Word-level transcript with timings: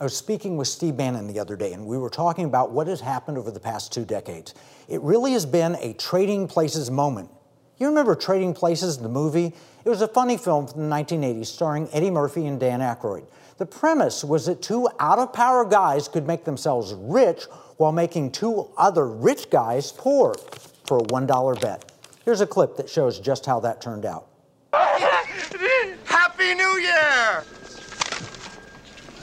I 0.00 0.04
was 0.04 0.16
speaking 0.16 0.56
with 0.56 0.68
Steve 0.68 0.96
Bannon 0.96 1.26
the 1.26 1.40
other 1.40 1.56
day, 1.56 1.72
and 1.72 1.84
we 1.84 1.98
were 1.98 2.08
talking 2.08 2.44
about 2.44 2.70
what 2.70 2.86
has 2.86 3.00
happened 3.00 3.36
over 3.36 3.50
the 3.50 3.58
past 3.58 3.92
two 3.92 4.04
decades. 4.04 4.54
It 4.86 5.00
really 5.02 5.32
has 5.32 5.44
been 5.44 5.74
a 5.80 5.92
trading 5.94 6.46
places 6.46 6.88
moment. 6.88 7.30
You 7.78 7.88
remember 7.88 8.14
Trading 8.14 8.54
Places, 8.54 8.98
the 8.98 9.08
movie? 9.08 9.52
It 9.84 9.88
was 9.88 10.00
a 10.00 10.06
funny 10.06 10.36
film 10.36 10.68
from 10.68 10.88
the 10.88 10.94
1980s 10.94 11.46
starring 11.46 11.88
Eddie 11.92 12.10
Murphy 12.10 12.46
and 12.46 12.60
Dan 12.60 12.78
Aykroyd. 12.78 13.26
The 13.56 13.66
premise 13.66 14.22
was 14.22 14.46
that 14.46 14.62
two 14.62 14.88
out 15.00 15.18
of 15.18 15.32
power 15.32 15.64
guys 15.64 16.06
could 16.06 16.28
make 16.28 16.44
themselves 16.44 16.94
rich 16.94 17.44
while 17.76 17.90
making 17.90 18.30
two 18.30 18.68
other 18.76 19.08
rich 19.08 19.50
guys 19.50 19.90
poor 19.90 20.34
for 20.86 20.98
a 20.98 21.02
$1 21.02 21.60
bet. 21.60 21.90
Here's 22.24 22.40
a 22.40 22.46
clip 22.46 22.76
that 22.76 22.88
shows 22.88 23.18
just 23.18 23.46
how 23.46 23.58
that 23.60 23.80
turned 23.80 24.06
out. 24.06 24.28
Happy 24.72 26.54
New 26.54 26.78
Year! 26.78 27.44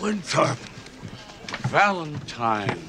Winthorpe. 0.01 0.57
Valentine. 1.69 2.79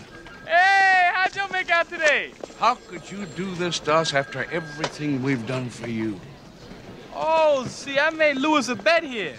Hey, 0.46 1.10
how'd 1.14 1.34
you 1.34 1.48
make 1.50 1.70
out 1.70 1.88
today? 1.88 2.32
How 2.58 2.74
could 2.74 3.10
you 3.10 3.26
do 3.26 3.54
this 3.54 3.78
to 3.80 3.94
us 3.94 4.14
after 4.14 4.44
everything 4.50 5.22
we've 5.22 5.46
done 5.46 5.70
for 5.70 5.88
you? 5.88 6.20
Oh, 7.14 7.64
see, 7.66 7.98
I 7.98 8.10
made 8.10 8.36
Louis 8.36 8.68
a 8.68 8.74
bet 8.74 9.02
here. 9.02 9.34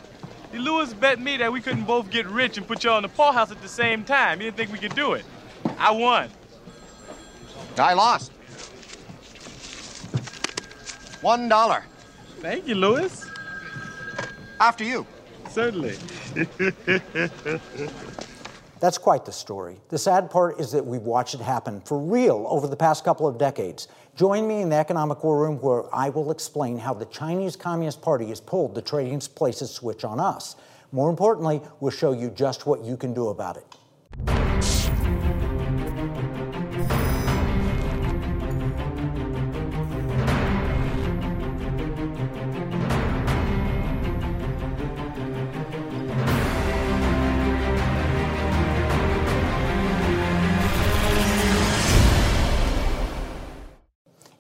Louis 0.54 0.94
bet 0.94 1.20
me 1.20 1.38
that 1.38 1.52
we 1.52 1.62
couldn't 1.62 1.84
both 1.84 2.10
get 2.10 2.26
rich 2.28 2.58
and 2.58 2.68
put 2.68 2.84
you 2.84 2.90
on 2.90 3.04
the 3.04 3.10
poorhouse 3.10 3.52
at 3.52 3.62
the 3.62 3.68
same 3.68 4.04
time. 4.04 4.40
He 4.40 4.46
didn't 4.46 4.58
think 4.58 4.72
we 4.72 4.80
could 4.80 4.96
do 4.96 5.14
it. 5.14 5.26
I 5.78 5.92
won. 5.92 6.30
I 7.78 7.94
lost. 7.94 8.32
One 11.22 11.48
dollar. 11.48 11.84
Thank 12.40 12.68
you, 12.68 12.76
Louis. 12.76 13.26
After 14.60 14.84
you. 14.84 15.06
Certainly. 15.50 15.96
That's 18.80 19.00
quite 19.00 19.26
the 19.26 19.32
story. 19.32 19.78
The 19.90 19.98
sad 19.98 20.30
part 20.30 20.60
is 20.60 20.72
that 20.72 20.86
we've 20.86 21.02
watched 21.02 21.34
it 21.34 21.42
happen 21.42 21.82
for 21.82 21.98
real 21.98 22.46
over 22.48 22.68
the 22.68 22.76
past 22.76 23.04
couple 23.04 23.28
of 23.28 23.38
decades. 23.40 23.88
Join 24.16 24.48
me 24.48 24.62
in 24.62 24.70
the 24.70 24.76
Economic 24.76 25.24
War 25.24 25.40
Room 25.40 25.60
where 25.62 25.84
I 25.94 26.10
will 26.10 26.30
explain 26.30 26.78
how 26.78 26.94
the 26.94 27.06
Chinese 27.06 27.56
Communist 27.56 28.02
Party 28.02 28.28
has 28.28 28.40
pulled 28.40 28.76
the 28.76 28.82
trading 28.82 29.20
places 29.20 29.72
switch 29.72 30.04
on 30.04 30.20
us. 30.20 30.56
More 30.92 31.10
importantly, 31.10 31.62
we'll 31.80 31.92
show 31.92 32.14
you 32.14 32.30
just 32.30 32.66
what 32.68 32.84
you 32.84 32.98
can 32.98 33.14
do 33.14 33.30
about 33.30 33.58
it. 33.58 33.66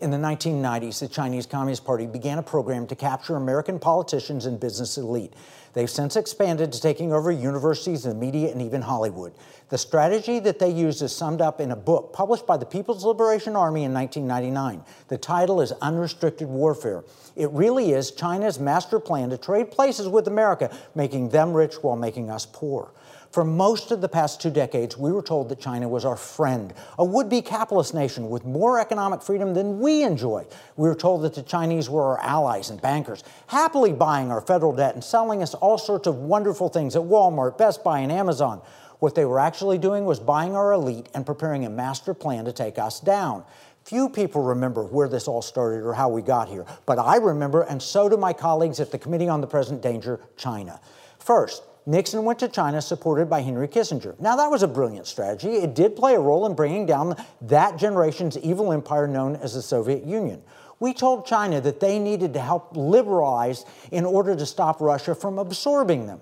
In 0.08 0.12
the 0.12 0.26
1990s, 0.26 1.02
the 1.02 1.10
Chinese 1.10 1.46
Communist 1.46 1.84
Party 1.84 2.08
began 2.08 2.38
a 2.38 2.42
program 2.42 2.88
to 2.88 2.96
capture 2.96 3.36
American 3.36 3.78
politicians 3.78 4.46
and 4.46 4.58
business 4.58 4.98
elite. 4.98 5.34
They've 5.74 5.90
since 5.90 6.16
expanded 6.16 6.72
to 6.72 6.80
taking 6.80 7.12
over 7.12 7.30
universities, 7.30 8.04
the 8.04 8.16
media, 8.16 8.50
and 8.54 8.62
even 8.62 8.82
Hollywood. 8.82 9.34
The 9.68 9.78
strategy 9.78 10.40
that 10.40 10.60
they 10.60 10.70
used 10.70 11.02
is 11.02 11.14
summed 11.14 11.42
up 11.42 11.60
in 11.60 11.72
a 11.72 11.76
book 11.76 12.14
published 12.14 12.48
by 12.48 12.56
the 12.56 12.66
People's 12.66 13.04
Liberation 13.04 13.58
Army 13.58 13.84
in 13.84 13.94
1999. 13.94 14.82
The 15.10 15.18
title 15.18 15.60
is 15.60 15.74
Unrestricted 15.82 16.48
Warfare. 16.48 17.04
It 17.36 17.52
really 17.52 17.92
is 17.92 18.12
China's 18.12 18.62
master 18.62 19.02
plan 19.02 19.30
to 19.32 19.38
trade 19.38 19.72
places 19.72 20.08
with 20.08 20.30
America, 20.30 20.74
making 20.96 21.32
them 21.32 21.52
rich 21.52 21.84
while 21.84 21.98
making 21.98 22.30
us 22.30 22.46
poor. 22.46 22.94
For 23.38 23.44
most 23.44 23.92
of 23.92 24.02
the 24.02 24.10
past 24.10 24.42
two 24.42 24.50
decades, 24.50 24.98
we 24.98 25.12
were 25.12 25.22
told 25.22 25.50
that 25.50 25.60
China 25.60 25.88
was 25.88 26.06
our 26.06 26.16
friend, 26.16 26.74
a 26.98 27.06
would 27.06 27.30
be 27.30 27.44
capitalist 27.44 27.94
nation 27.94 28.32
with 28.32 28.46
more 28.46 28.80
economic 28.80 29.22
freedom 29.22 29.54
than 29.54 29.78
we 29.78 30.02
enjoy. 30.02 30.48
We 30.76 30.90
were 30.90 30.96
told 30.96 31.22
that 31.22 31.36
the 31.36 31.44
Chinese 31.44 31.88
were 31.88 32.02
our 32.02 32.20
allies 32.22 32.72
and 32.72 32.82
bankers, 32.82 33.24
happily 33.46 33.94
buying 33.94 34.32
our 34.32 34.42
federal 34.42 34.74
debt 34.74 34.96
and 34.96 35.04
selling 35.04 35.44
us 35.44 35.54
all 35.54 35.78
sorts 35.78 36.08
of 36.08 36.16
wonderful 36.16 36.68
things 36.68 36.96
at 36.96 37.04
Walmart, 37.04 37.60
Best 37.60 37.84
Buy, 37.84 38.00
and 38.00 38.12
Amazon. 38.12 38.60
What 38.98 39.14
they 39.14 39.26
were 39.26 39.40
actually 39.40 39.78
doing 39.78 40.06
was 40.06 40.20
buying 40.20 40.56
our 40.56 40.72
elite 40.72 41.08
and 41.14 41.24
preparing 41.24 41.64
a 41.64 41.70
master 41.70 42.16
plan 42.16 42.46
to 42.46 42.52
take 42.52 42.80
us 42.80 43.00
down. 43.00 43.44
Few 43.84 44.10
people 44.10 44.42
remember 44.42 44.84
where 44.84 45.08
this 45.08 45.28
all 45.28 45.44
started 45.44 45.86
or 45.86 45.94
how 45.94 46.10
we 46.10 46.24
got 46.24 46.50
here, 46.50 46.66
but 46.88 46.98
I 46.98 47.18
remember, 47.18 47.62
and 47.62 47.84
so 47.84 48.10
do 48.10 48.18
my 48.18 48.34
colleagues 48.34 48.80
at 48.80 48.90
the 48.90 48.98
Committee 48.98 49.30
on 49.30 49.42
the 49.42 49.48
Present 49.48 49.84
Danger, 49.84 50.22
China. 50.38 50.82
First, 51.20 51.62
Nixon 51.88 52.26
went 52.26 52.38
to 52.40 52.50
China 52.50 52.82
supported 52.82 53.30
by 53.30 53.40
Henry 53.40 53.70
Kissinger. 53.70 54.20
Now, 54.20 54.36
that 54.36 54.52
was 54.52 54.62
a 54.62 54.68
brilliant 54.68 55.08
strategy. 55.08 55.54
It 55.54 55.74
did 55.74 55.96
play 55.96 56.16
a 56.16 56.20
role 56.20 56.46
in 56.46 56.54
bringing 56.54 56.86
down 56.86 57.16
that 57.40 57.78
generation's 57.78 58.38
evil 58.40 58.74
empire 58.74 59.08
known 59.08 59.38
as 59.38 59.54
the 59.54 59.62
Soviet 59.62 60.04
Union. 60.04 60.44
We 60.82 60.94
told 60.94 61.26
China 61.26 61.62
that 61.62 61.80
they 61.80 61.98
needed 61.98 62.34
to 62.34 62.42
help 62.42 62.76
liberalize 62.76 63.64
in 63.90 64.04
order 64.04 64.36
to 64.36 64.46
stop 64.46 64.82
Russia 64.82 65.16
from 65.16 65.40
absorbing 65.40 66.08
them. 66.08 66.20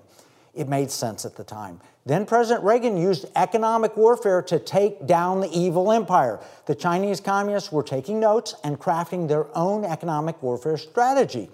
It 0.54 0.68
made 0.68 0.92
sense 0.92 1.24
at 1.24 1.34
the 1.34 1.42
time. 1.42 1.80
Then 2.06 2.26
President 2.26 2.64
Reagan 2.64 2.96
used 2.96 3.26
economic 3.34 3.96
warfare 3.96 4.42
to 4.42 4.60
take 4.60 5.04
down 5.04 5.40
the 5.40 5.50
evil 5.50 5.90
empire. 5.90 6.38
The 6.66 6.76
Chinese 6.76 7.20
communists 7.20 7.72
were 7.72 7.82
taking 7.82 8.20
notes 8.20 8.54
and 8.62 8.78
crafting 8.78 9.26
their 9.26 9.54
own 9.56 9.84
economic 9.84 10.40
warfare 10.40 10.76
strategy. 10.76 11.50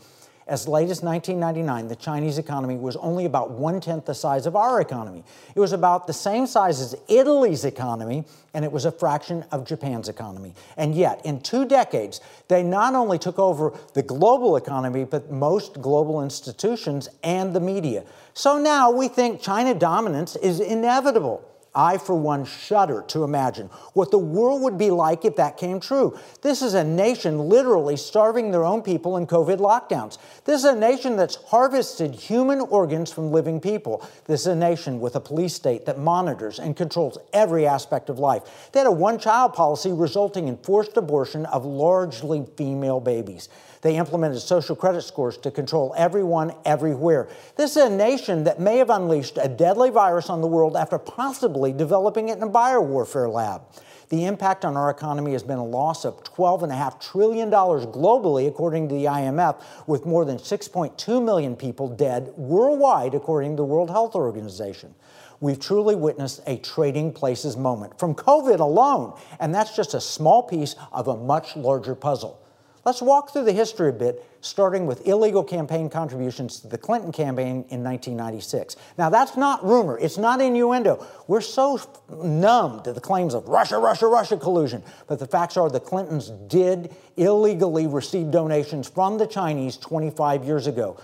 As 0.47 0.66
late 0.66 0.91
as 0.91 1.03
1999, 1.03 1.86
the 1.86 1.94
Chinese 1.94 2.36
economy 2.36 2.76
was 2.76 2.97
only 2.97 3.26
about 3.26 3.53
one 3.53 3.80
tenth 3.80 4.06
the 4.06 4.14
size 4.14 4.44
of 4.44 4.56
our 4.56 4.80
economy. 4.80 5.22
It 5.54 5.60
was 5.60 5.72
about 5.72 6.08
the 6.08 6.12
same 6.12 6.47
size 6.47 6.80
as 6.80 6.97
Italy's 7.08 7.64
economy, 7.64 8.25
and 8.52 8.64
it 8.64 8.72
was 8.72 8.84
a 8.84 8.91
fraction 8.91 9.44
of 9.52 9.64
Japan's 9.64 10.08
economy. 10.08 10.54
And 10.76 10.97
yet, 10.97 11.25
in 11.25 11.41
two 11.41 11.64
decades, 11.64 12.20
they 12.48 12.64
not 12.64 12.94
only 12.94 13.19
took 13.19 13.38
over 13.38 13.72
the 13.94 14.02
global 14.02 14.56
economy, 14.56 15.04
but 15.04 15.31
most 15.31 15.81
global 15.81 16.22
institutions 16.22 17.08
and 17.22 17.54
the 17.54 17.60
media. 17.60 18.04
So 18.34 18.58
now 18.58 18.91
we 18.91 19.06
think 19.06 19.41
China 19.41 19.75
dominance 19.75 20.34
is 20.36 20.58
inevitable. 20.58 21.48
I, 21.74 21.96
for 21.96 22.14
one, 22.14 22.44
shudder 22.44 23.02
to 23.08 23.24
imagine 23.24 23.68
what 23.94 24.10
the 24.10 24.18
world 24.18 24.62
would 24.62 24.76
be 24.76 24.90
like 24.90 25.24
if 25.24 25.36
that 25.36 25.56
came 25.56 25.80
true. 25.80 26.18
This 26.42 26.60
is 26.60 26.74
a 26.74 26.84
nation 26.84 27.38
literally 27.38 27.96
starving 27.96 28.50
their 28.50 28.64
own 28.64 28.82
people 28.82 29.16
in 29.16 29.26
COVID 29.26 29.56
lockdowns. 29.56 30.18
This 30.44 30.60
is 30.60 30.64
a 30.66 30.76
nation 30.76 31.16
that's 31.16 31.36
harvested 31.36 32.14
human 32.14 32.60
organs 32.60 33.10
from 33.10 33.32
living 33.32 33.60
people. 33.60 34.06
This 34.26 34.42
is 34.42 34.48
a 34.48 34.54
nation 34.56 35.00
with 35.00 35.16
a 35.16 35.20
police 35.20 35.54
state 35.54 35.86
that 35.86 35.98
monitors 35.98 36.58
and 36.58 36.76
controls 36.76 37.16
every 37.32 37.66
aspect 37.66 38.10
of 38.10 38.18
life. 38.18 38.70
They 38.72 38.80
had 38.80 38.86
a 38.86 38.92
one 38.92 39.18
child 39.18 39.54
policy 39.54 39.92
resulting 39.92 40.48
in 40.48 40.58
forced 40.58 40.96
abortion 40.98 41.46
of 41.46 41.64
largely 41.64 42.44
female 42.56 43.00
babies. 43.00 43.48
They 43.82 43.97
implemented 43.97 44.41
social 44.41 44.76
credit 44.76 45.03
scores 45.03 45.37
to 45.38 45.50
control 45.50 45.93
everyone 45.97 46.54
everywhere. 46.65 47.28
This 47.56 47.76
is 47.76 47.84
a 47.84 47.91
nation 47.91 48.44
that 48.44 48.60
may 48.60 48.78
have 48.78 48.91
unleashed 48.91 49.38
a 49.43 49.48
deadly 49.48 49.91
virus 49.91 50.31
on 50.31 50.41
the 50.41 50.47
world 50.47 50.76
after 50.76 50.98
possibly 50.98 51.72
developing 51.72 52.28
it 52.28 52.37
in 52.37 52.44
a 52.44 52.48
biowarfare 52.48 53.31
lab. 53.32 53.62
The 54.09 54.26
impact 54.26 54.65
on 54.65 54.76
our 54.76 54.91
economy 54.91 55.32
has 55.32 55.43
been 55.43 55.59
a 55.59 55.65
loss 55.65 56.04
of 56.04 56.22
$12.5 56.22 57.00
trillion 57.00 57.50
globally, 57.50 58.47
according 58.47 58.88
to 58.91 58.94
the 58.94 59.06
IMF, 59.06 59.60
with 59.88 60.06
more 60.06 60.25
than 60.25 60.37
6.2 60.37 61.25
million 61.25 61.56
people 61.56 61.88
dead 61.88 62.32
worldwide, 62.37 63.14
according 63.14 63.53
to 63.53 63.56
the 63.56 63.64
World 63.64 63.91
Health 63.91 64.14
Organization. 64.14 64.94
We've 65.41 65.59
truly 65.59 65.97
witnessed 65.97 66.41
a 66.47 66.59
trading 66.59 67.12
places 67.12 67.56
moment 67.56 67.99
from 67.99 68.14
COVID 68.14 68.60
alone, 68.60 69.19
and 69.41 69.53
that's 69.53 69.75
just 69.75 69.94
a 69.94 70.00
small 70.00 70.44
piece 70.44 70.76
of 70.93 71.09
a 71.09 71.16
much 71.16 71.56
larger 71.56 71.97
puzzle. 71.97 72.41
Let's 72.84 73.00
walk 73.00 73.32
through 73.32 73.44
the 73.44 73.53
history 73.53 73.91
a 73.91 73.93
bit, 73.93 74.28
starting 74.41 74.87
with 74.87 75.06
illegal 75.06 75.44
campaign 75.44 75.88
contributions 75.88 76.59
to 76.60 76.66
the 76.66 76.76
Clinton 76.76 77.12
campaign 77.12 77.65
in 77.69 77.84
1996. 77.84 78.75
Now, 78.98 79.09
that's 79.09 79.37
not 79.37 79.65
rumor, 79.65 79.97
it's 79.98 80.19
not 80.19 80.41
innuendo. 80.41 81.06
We're 81.28 81.43
so 81.43 81.81
numb 82.11 82.82
to 82.82 82.93
the 82.93 83.00
claims 83.00 83.34
of 83.34 83.46
Russia, 83.46 83.79
Russia, 83.79 84.08
Russia 84.08 84.37
collusion, 84.37 84.82
but 85.06 85.20
the 85.20 85.29
facts 85.29 85.56
are 85.56 85.70
the 85.70 85.79
Clintons 85.79 86.31
did 86.49 86.93
illegally 87.17 87.87
receive 87.87 88.32
donations 88.32 88.88
from 88.88 89.17
the 89.17 89.28
Chinese 89.28 89.76
25 89.76 90.44
years 90.44 90.67
ago. 90.67 91.00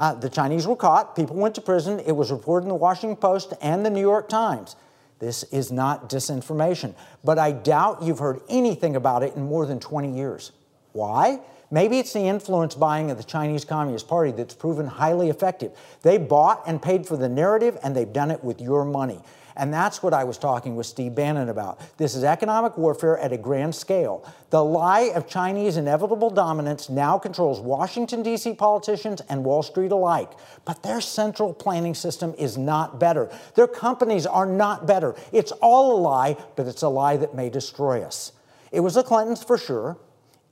Uh, 0.00 0.14
the 0.14 0.30
Chinese 0.30 0.66
were 0.66 0.76
caught, 0.76 1.14
people 1.14 1.36
went 1.36 1.54
to 1.56 1.60
prison, 1.60 2.00
it 2.00 2.12
was 2.12 2.30
reported 2.30 2.64
in 2.64 2.68
the 2.70 2.74
Washington 2.74 3.16
Post 3.16 3.52
and 3.60 3.84
the 3.84 3.90
New 3.90 4.00
York 4.00 4.30
Times. 4.30 4.76
This 5.18 5.42
is 5.44 5.70
not 5.70 6.08
disinformation, 6.08 6.94
but 7.22 7.38
I 7.38 7.52
doubt 7.52 8.02
you've 8.02 8.20
heard 8.20 8.40
anything 8.48 8.96
about 8.96 9.22
it 9.22 9.34
in 9.34 9.42
more 9.42 9.66
than 9.66 9.78
20 9.78 10.16
years. 10.16 10.52
Why? 10.92 11.40
Maybe 11.70 11.98
it's 11.98 12.14
the 12.14 12.20
influence 12.20 12.74
buying 12.74 13.10
of 13.10 13.18
the 13.18 13.24
Chinese 13.24 13.64
Communist 13.64 14.08
Party 14.08 14.30
that's 14.30 14.54
proven 14.54 14.86
highly 14.86 15.28
effective. 15.28 15.72
They 16.02 16.16
bought 16.16 16.62
and 16.66 16.80
paid 16.80 17.06
for 17.06 17.16
the 17.16 17.28
narrative, 17.28 17.76
and 17.82 17.94
they've 17.94 18.12
done 18.12 18.30
it 18.30 18.42
with 18.42 18.60
your 18.60 18.86
money. 18.86 19.20
And 19.58 19.74
that's 19.74 20.04
what 20.04 20.14
I 20.14 20.22
was 20.22 20.38
talking 20.38 20.76
with 20.76 20.86
Steve 20.86 21.16
Bannon 21.16 21.48
about. 21.48 21.80
This 21.98 22.14
is 22.14 22.22
economic 22.22 22.78
warfare 22.78 23.18
at 23.18 23.32
a 23.32 23.36
grand 23.36 23.74
scale. 23.74 24.24
The 24.50 24.62
lie 24.62 25.10
of 25.14 25.26
Chinese 25.26 25.76
inevitable 25.76 26.30
dominance 26.30 26.88
now 26.88 27.18
controls 27.18 27.58
Washington, 27.60 28.22
D.C. 28.22 28.54
politicians 28.54 29.20
and 29.28 29.44
Wall 29.44 29.64
Street 29.64 29.90
alike. 29.90 30.30
But 30.64 30.84
their 30.84 31.00
central 31.00 31.52
planning 31.52 31.94
system 31.94 32.34
is 32.38 32.56
not 32.56 33.00
better. 33.00 33.30
Their 33.56 33.66
companies 33.66 34.26
are 34.26 34.46
not 34.46 34.86
better. 34.86 35.16
It's 35.32 35.50
all 35.60 35.96
a 35.96 35.98
lie, 36.00 36.36
but 36.54 36.68
it's 36.68 36.82
a 36.82 36.88
lie 36.88 37.16
that 37.16 37.34
may 37.34 37.50
destroy 37.50 38.02
us. 38.02 38.32
It 38.70 38.80
was 38.80 38.94
the 38.94 39.02
Clintons 39.02 39.42
for 39.42 39.58
sure, 39.58 39.98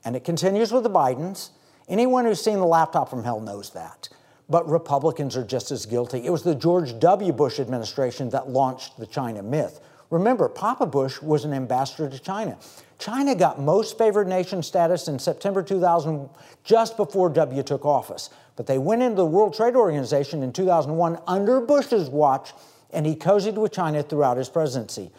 and 0.06 0.16
it 0.16 0.24
continues 0.24 0.72
with 0.72 0.84
the 0.84 0.90
Bidens. 0.90 1.50
Anyone 1.86 2.24
who's 2.24 2.42
seen 2.42 2.60
the 2.60 2.66
laptop 2.66 3.10
from 3.10 3.24
hell 3.24 3.40
knows 3.40 3.70
that 3.74 4.08
but 4.48 4.68
Republicans 4.68 5.36
are 5.36 5.44
just 5.44 5.70
as 5.70 5.86
guilty. 5.86 6.24
It 6.24 6.30
was 6.30 6.42
the 6.42 6.54
George 6.54 6.98
W. 6.98 7.32
Bush 7.32 7.58
administration 7.58 8.30
that 8.30 8.48
launched 8.48 8.98
the 8.98 9.06
China 9.06 9.42
myth. 9.42 9.80
Remember, 10.10 10.48
Papa 10.48 10.86
Bush 10.86 11.20
was 11.20 11.44
an 11.44 11.52
ambassador 11.52 12.08
to 12.08 12.18
China. 12.18 12.56
China 12.98 13.34
got 13.34 13.60
most 13.60 13.98
favored 13.98 14.28
nation 14.28 14.62
status 14.62 15.08
in 15.08 15.18
September 15.18 15.62
2000, 15.62 16.28
just 16.62 16.96
before 16.96 17.28
W 17.28 17.62
took 17.62 17.84
office. 17.84 18.30
But 18.54 18.66
they 18.66 18.78
went 18.78 19.02
into 19.02 19.16
the 19.16 19.26
World 19.26 19.54
Trade 19.54 19.74
Organization 19.74 20.42
in 20.42 20.52
2001 20.52 21.18
under 21.26 21.60
Bush's 21.60 22.08
watch, 22.08 22.52
and 22.92 23.04
he 23.04 23.16
cozied 23.16 23.54
with 23.54 23.72
China 23.72 24.02
throughout 24.02 24.36
his 24.36 24.48
presidency. 24.48 25.10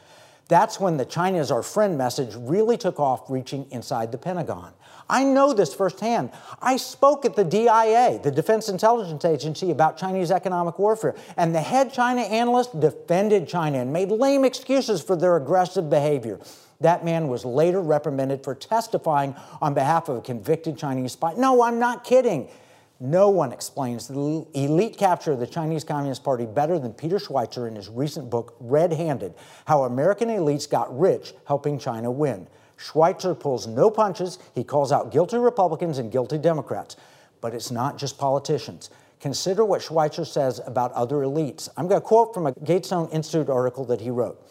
That's 0.49 0.79
when 0.79 0.97
the 0.97 1.05
China 1.05 1.39
is 1.39 1.51
our 1.51 1.63
friend 1.63 1.97
message 1.97 2.33
really 2.35 2.77
took 2.77 2.99
off, 2.99 3.29
reaching 3.29 3.69
inside 3.71 4.11
the 4.11 4.17
Pentagon. 4.17 4.71
I 5.09 5.23
know 5.23 5.53
this 5.53 5.73
firsthand. 5.73 6.31
I 6.61 6.77
spoke 6.77 7.25
at 7.25 7.35
the 7.35 7.43
DIA, 7.43 8.19
the 8.21 8.31
Defense 8.31 8.69
Intelligence 8.69 9.25
Agency, 9.25 9.71
about 9.71 9.97
Chinese 9.97 10.31
economic 10.31 10.79
warfare, 10.79 11.15
and 11.35 11.53
the 11.53 11.61
head 11.61 11.91
China 11.91 12.21
analyst 12.21 12.79
defended 12.79 13.47
China 13.47 13.79
and 13.79 13.91
made 13.91 14.09
lame 14.09 14.45
excuses 14.45 15.01
for 15.01 15.15
their 15.15 15.35
aggressive 15.35 15.89
behavior. 15.89 16.39
That 16.79 17.03
man 17.03 17.27
was 17.27 17.43
later 17.43 17.81
reprimanded 17.81 18.43
for 18.43 18.53
testifying 18.53 19.35
on 19.61 19.73
behalf 19.73 20.09
of 20.09 20.17
a 20.17 20.21
convicted 20.21 20.77
Chinese 20.77 21.13
spy. 21.13 21.33
No, 21.33 21.63
I'm 21.63 21.79
not 21.79 22.03
kidding. 22.03 22.49
No 22.99 23.29
one 23.29 23.51
explains 23.51 24.07
the 24.07 24.45
elite 24.55 24.97
capture 24.97 25.31
of 25.31 25.39
the 25.39 25.45
Chinese 25.45 25.83
Communist 25.83 26.23
Party 26.23 26.47
better 26.47 26.79
than 26.79 26.93
Peter 26.93 27.17
Schweizer 27.17 27.67
in 27.67 27.75
his 27.75 27.89
recent 27.89 28.29
book, 28.29 28.55
Red 28.59 28.91
Handed 28.91 29.35
How 29.65 29.83
American 29.83 30.29
Elites 30.29 30.67
Got 30.67 30.97
Rich 30.97 31.33
Helping 31.45 31.77
China 31.77 32.09
Win. 32.09 32.47
Schweizer 32.77 33.39
pulls 33.39 33.67
no 33.67 33.91
punches. 33.91 34.39
He 34.55 34.63
calls 34.63 34.91
out 34.91 35.11
guilty 35.11 35.37
Republicans 35.37 35.99
and 35.99 36.11
guilty 36.11 36.39
Democrats. 36.39 36.95
But 37.39 37.53
it's 37.53 37.69
not 37.69 37.99
just 37.99 38.17
politicians. 38.17 38.89
Consider 39.19 39.63
what 39.63 39.81
Schweizer 39.81 40.25
says 40.25 40.59
about 40.65 40.91
other 40.93 41.17
elites. 41.17 41.69
I'm 41.77 41.87
going 41.87 42.01
to 42.01 42.05
quote 42.05 42.33
from 42.33 42.47
a 42.47 42.53
Gatestone 42.53 43.09
Institute 43.09 43.49
article 43.49 43.85
that 43.85 44.01
he 44.01 44.09
wrote. 44.09 44.43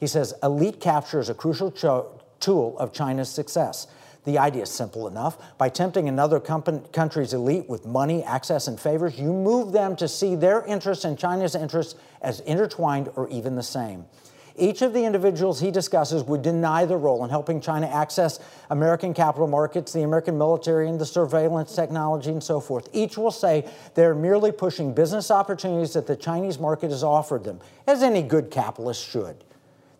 He 0.00 0.06
says, 0.06 0.34
Elite 0.42 0.80
capture 0.80 1.20
is 1.20 1.28
a 1.28 1.34
crucial 1.34 1.70
tool 2.40 2.78
of 2.78 2.92
China's 2.92 3.28
success. 3.28 3.86
The 4.24 4.38
idea 4.38 4.62
is 4.62 4.70
simple 4.70 5.08
enough. 5.08 5.36
By 5.58 5.68
tempting 5.68 6.08
another 6.08 6.38
country's 6.38 7.34
elite 7.34 7.68
with 7.68 7.84
money, 7.86 8.22
access, 8.22 8.68
and 8.68 8.78
favors, 8.78 9.18
you 9.18 9.32
move 9.32 9.72
them 9.72 9.96
to 9.96 10.06
see 10.06 10.36
their 10.36 10.64
interests 10.64 11.04
and 11.04 11.18
China's 11.18 11.56
interests 11.56 11.96
as 12.20 12.40
intertwined 12.40 13.10
or 13.16 13.28
even 13.30 13.56
the 13.56 13.64
same. 13.64 14.04
Each 14.54 14.82
of 14.82 14.92
the 14.92 15.04
individuals 15.04 15.60
he 15.60 15.70
discusses 15.70 16.22
would 16.24 16.42
deny 16.42 16.84
the 16.84 16.96
role 16.96 17.24
in 17.24 17.30
helping 17.30 17.60
China 17.60 17.86
access 17.86 18.38
American 18.70 19.14
capital 19.14 19.48
markets, 19.48 19.92
the 19.92 20.02
American 20.02 20.36
military, 20.36 20.88
and 20.88 21.00
the 21.00 21.06
surveillance 21.06 21.74
technology, 21.74 22.30
and 22.30 22.42
so 22.42 22.60
forth. 22.60 22.88
Each 22.92 23.16
will 23.16 23.30
say 23.30 23.66
they're 23.94 24.14
merely 24.14 24.52
pushing 24.52 24.92
business 24.92 25.30
opportunities 25.30 25.94
that 25.94 26.06
the 26.06 26.16
Chinese 26.16 26.58
market 26.58 26.90
has 26.90 27.02
offered 27.02 27.44
them, 27.44 27.60
as 27.86 28.02
any 28.02 28.22
good 28.22 28.50
capitalist 28.50 29.08
should. 29.08 29.42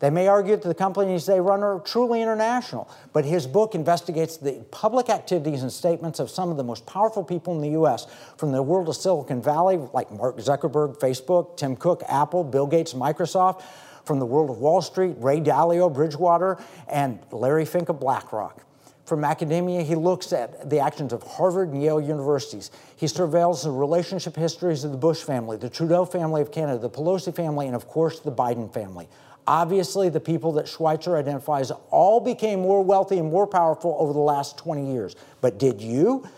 They 0.02 0.10
may 0.10 0.26
argue 0.26 0.56
that 0.56 0.66
the 0.66 0.74
companies 0.74 1.26
they 1.26 1.40
run 1.40 1.62
are 1.62 1.78
truly 1.78 2.22
international, 2.22 2.90
but 3.12 3.24
his 3.24 3.46
book 3.46 3.76
investigates 3.76 4.36
the 4.36 4.54
public 4.72 5.08
activities 5.08 5.62
and 5.62 5.72
statements 5.72 6.18
of 6.18 6.28
some 6.28 6.50
of 6.50 6.56
the 6.56 6.64
most 6.64 6.84
powerful 6.86 7.22
people 7.22 7.54
in 7.54 7.60
the 7.60 7.70
U.S., 7.78 8.08
from 8.36 8.50
the 8.50 8.64
world 8.64 8.88
of 8.88 8.96
Silicon 8.96 9.40
Valley, 9.40 9.76
like 9.92 10.10
Mark 10.10 10.38
Zuckerberg, 10.38 10.98
Facebook, 10.98 11.56
Tim 11.56 11.76
Cook, 11.76 12.02
Apple, 12.08 12.42
Bill 12.42 12.66
Gates, 12.66 12.94
Microsoft, 12.94 13.62
from 14.04 14.18
the 14.18 14.26
world 14.26 14.50
of 14.50 14.58
Wall 14.58 14.82
Street, 14.82 15.14
Ray 15.18 15.38
Dalio, 15.38 15.88
Bridgewater, 15.88 16.58
and 16.88 17.20
Larry 17.30 17.64
Fink 17.64 17.88
of 17.88 18.00
BlackRock. 18.00 18.66
From 19.04 19.24
academia, 19.24 19.82
he 19.82 19.94
looks 19.94 20.32
at 20.32 20.68
the 20.68 20.80
actions 20.80 21.12
of 21.12 21.22
Harvard 21.22 21.68
and 21.68 21.80
Yale 21.80 22.00
universities. 22.00 22.72
He 22.96 23.06
surveils 23.06 23.62
the 23.62 23.70
relationship 23.70 24.34
histories 24.34 24.82
of 24.82 24.90
the 24.90 24.98
Bush 24.98 25.22
family, 25.22 25.56
the 25.56 25.70
Trudeau 25.70 26.04
family 26.04 26.42
of 26.42 26.50
Canada, 26.50 26.78
the 26.78 26.90
Pelosi 26.90 27.32
family, 27.34 27.66
and 27.68 27.76
of 27.76 27.86
course, 27.86 28.18
the 28.18 28.32
Biden 28.32 28.72
family. 28.72 29.08
Obviously, 29.46 30.08
the 30.08 30.20
people 30.20 30.52
that 30.52 30.66
Schweizer 30.66 31.18
identifies 31.18 31.72
all 31.90 32.20
became 32.20 32.60
more 32.60 32.82
wealthy 32.82 33.18
and 33.18 33.30
more 33.30 33.46
powerful 33.46 33.96
over 33.98 34.12
the 34.12 34.20
last 34.20 34.56
20 34.58 34.92
years. 34.92 35.16
But 35.40 35.58
did 35.58 35.80
you? 35.80 36.28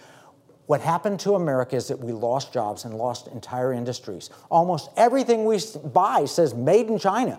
What 0.67 0.81
happened 0.81 1.21
to 1.21 1.35
America 1.35 1.77
is 1.77 1.89
that 1.89 1.99
we 1.99 2.13
lost 2.13 2.53
jobs 2.53 2.87
and 2.87 2.95
lost 2.95 3.29
entire 3.29 3.75
industries. 3.75 4.31
Almost 4.51 4.89
everything 4.97 5.45
we 5.45 5.61
buy 5.93 6.25
says 6.25 6.55
made 6.55 6.89
in 6.89 6.99
China. 6.99 7.39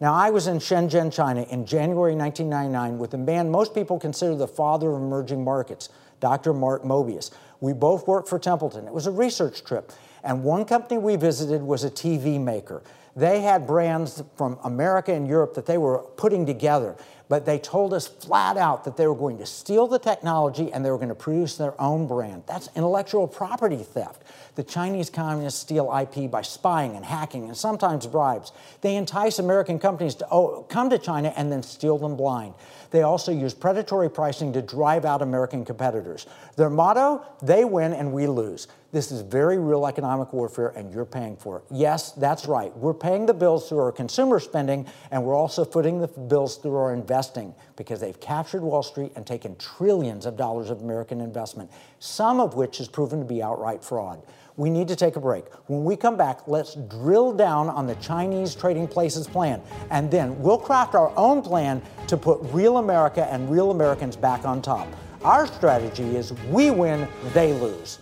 Now, 0.00 0.14
I 0.14 0.30
was 0.30 0.46
in 0.46 0.58
Shenzhen, 0.58 1.12
China 1.12 1.42
in 1.42 1.66
January 1.66 2.16
1999 2.16 2.98
with 2.98 3.14
a 3.14 3.18
man 3.18 3.50
most 3.50 3.74
people 3.74 4.00
consider 4.00 4.34
the 4.34 4.48
father 4.48 4.90
of 4.90 4.96
emerging 4.96 5.44
markets, 5.44 5.90
Dr. 6.18 6.54
Mark 6.54 6.82
Mobius. 6.82 7.30
We 7.60 7.74
both 7.74 8.08
worked 8.08 8.28
for 8.28 8.38
Templeton. 8.38 8.86
It 8.86 8.92
was 8.94 9.06
a 9.06 9.12
research 9.12 9.62
trip. 9.62 9.92
And 10.24 10.42
one 10.42 10.64
company 10.64 10.98
we 10.98 11.16
visited 11.16 11.62
was 11.62 11.84
a 11.84 11.90
TV 11.90 12.40
maker. 12.40 12.82
They 13.14 13.40
had 13.40 13.66
brands 13.66 14.22
from 14.36 14.58
America 14.64 15.12
and 15.12 15.28
Europe 15.28 15.54
that 15.54 15.66
they 15.66 15.78
were 15.78 15.98
putting 16.16 16.46
together 16.46 16.96
but 17.32 17.46
they 17.46 17.58
told 17.58 17.94
us 17.94 18.06
flat 18.06 18.58
out 18.58 18.84
that 18.84 18.98
they 18.98 19.06
were 19.06 19.14
going 19.14 19.38
to 19.38 19.46
steal 19.46 19.86
the 19.86 19.98
technology 19.98 20.70
and 20.70 20.84
they 20.84 20.90
were 20.90 20.98
going 20.98 21.08
to 21.08 21.14
produce 21.14 21.56
their 21.56 21.80
own 21.80 22.06
brand. 22.06 22.42
That's 22.46 22.68
intellectual 22.76 23.26
property 23.26 23.78
theft. 23.78 24.22
The 24.54 24.62
Chinese 24.62 25.08
communists 25.08 25.58
steal 25.58 25.90
IP 25.98 26.30
by 26.30 26.42
spying 26.42 26.94
and 26.94 27.02
hacking 27.02 27.46
and 27.46 27.56
sometimes 27.56 28.06
bribes. 28.06 28.52
They 28.82 28.96
entice 28.96 29.38
American 29.38 29.78
companies 29.78 30.14
to 30.16 30.28
oh, 30.30 30.66
come 30.68 30.90
to 30.90 30.98
China 30.98 31.32
and 31.34 31.50
then 31.50 31.62
steal 31.62 31.96
them 31.96 32.16
blind. 32.16 32.52
They 32.90 33.00
also 33.00 33.32
use 33.32 33.54
predatory 33.54 34.10
pricing 34.10 34.52
to 34.52 34.60
drive 34.60 35.06
out 35.06 35.22
American 35.22 35.64
competitors. 35.64 36.26
Their 36.56 36.68
motto 36.68 37.24
they 37.40 37.64
win 37.64 37.94
and 37.94 38.12
we 38.12 38.26
lose. 38.26 38.68
This 38.92 39.10
is 39.10 39.22
very 39.22 39.56
real 39.56 39.86
economic 39.86 40.34
warfare, 40.34 40.68
and 40.76 40.92
you're 40.92 41.06
paying 41.06 41.36
for 41.36 41.56
it. 41.56 41.64
Yes, 41.70 42.12
that's 42.12 42.44
right. 42.44 42.76
We're 42.76 42.92
paying 43.02 43.26
the 43.26 43.34
bills 43.34 43.68
through 43.68 43.80
our 43.80 43.92
consumer 43.92 44.38
spending, 44.38 44.86
and 45.10 45.22
we're 45.24 45.34
also 45.34 45.64
footing 45.64 46.00
the 46.00 46.06
bills 46.06 46.56
through 46.56 46.76
our 46.76 46.94
investing 46.94 47.52
because 47.76 48.00
they've 48.00 48.20
captured 48.20 48.62
Wall 48.62 48.82
Street 48.82 49.12
and 49.16 49.26
taken 49.26 49.56
trillions 49.56 50.24
of 50.24 50.36
dollars 50.36 50.70
of 50.70 50.80
American 50.80 51.20
investment, 51.20 51.70
some 51.98 52.38
of 52.38 52.54
which 52.54 52.78
has 52.78 52.88
proven 52.88 53.18
to 53.18 53.24
be 53.24 53.42
outright 53.42 53.82
fraud. 53.84 54.22
We 54.56 54.70
need 54.70 54.86
to 54.88 54.96
take 54.96 55.16
a 55.16 55.20
break. 55.20 55.46
When 55.66 55.82
we 55.82 55.96
come 55.96 56.16
back, 56.16 56.46
let's 56.46 56.74
drill 56.74 57.32
down 57.32 57.68
on 57.68 57.86
the 57.86 57.96
Chinese 57.96 58.54
Trading 58.54 58.86
Places 58.86 59.26
plan, 59.26 59.60
and 59.90 60.10
then 60.10 60.38
we'll 60.40 60.58
craft 60.58 60.94
our 60.94 61.12
own 61.16 61.42
plan 61.42 61.82
to 62.06 62.16
put 62.16 62.38
real 62.52 62.76
America 62.76 63.26
and 63.32 63.50
real 63.50 63.72
Americans 63.72 64.14
back 64.14 64.44
on 64.44 64.62
top. 64.62 64.86
Our 65.24 65.46
strategy 65.46 66.16
is 66.16 66.32
we 66.50 66.70
win, 66.70 67.08
they 67.32 67.52
lose. 67.52 67.98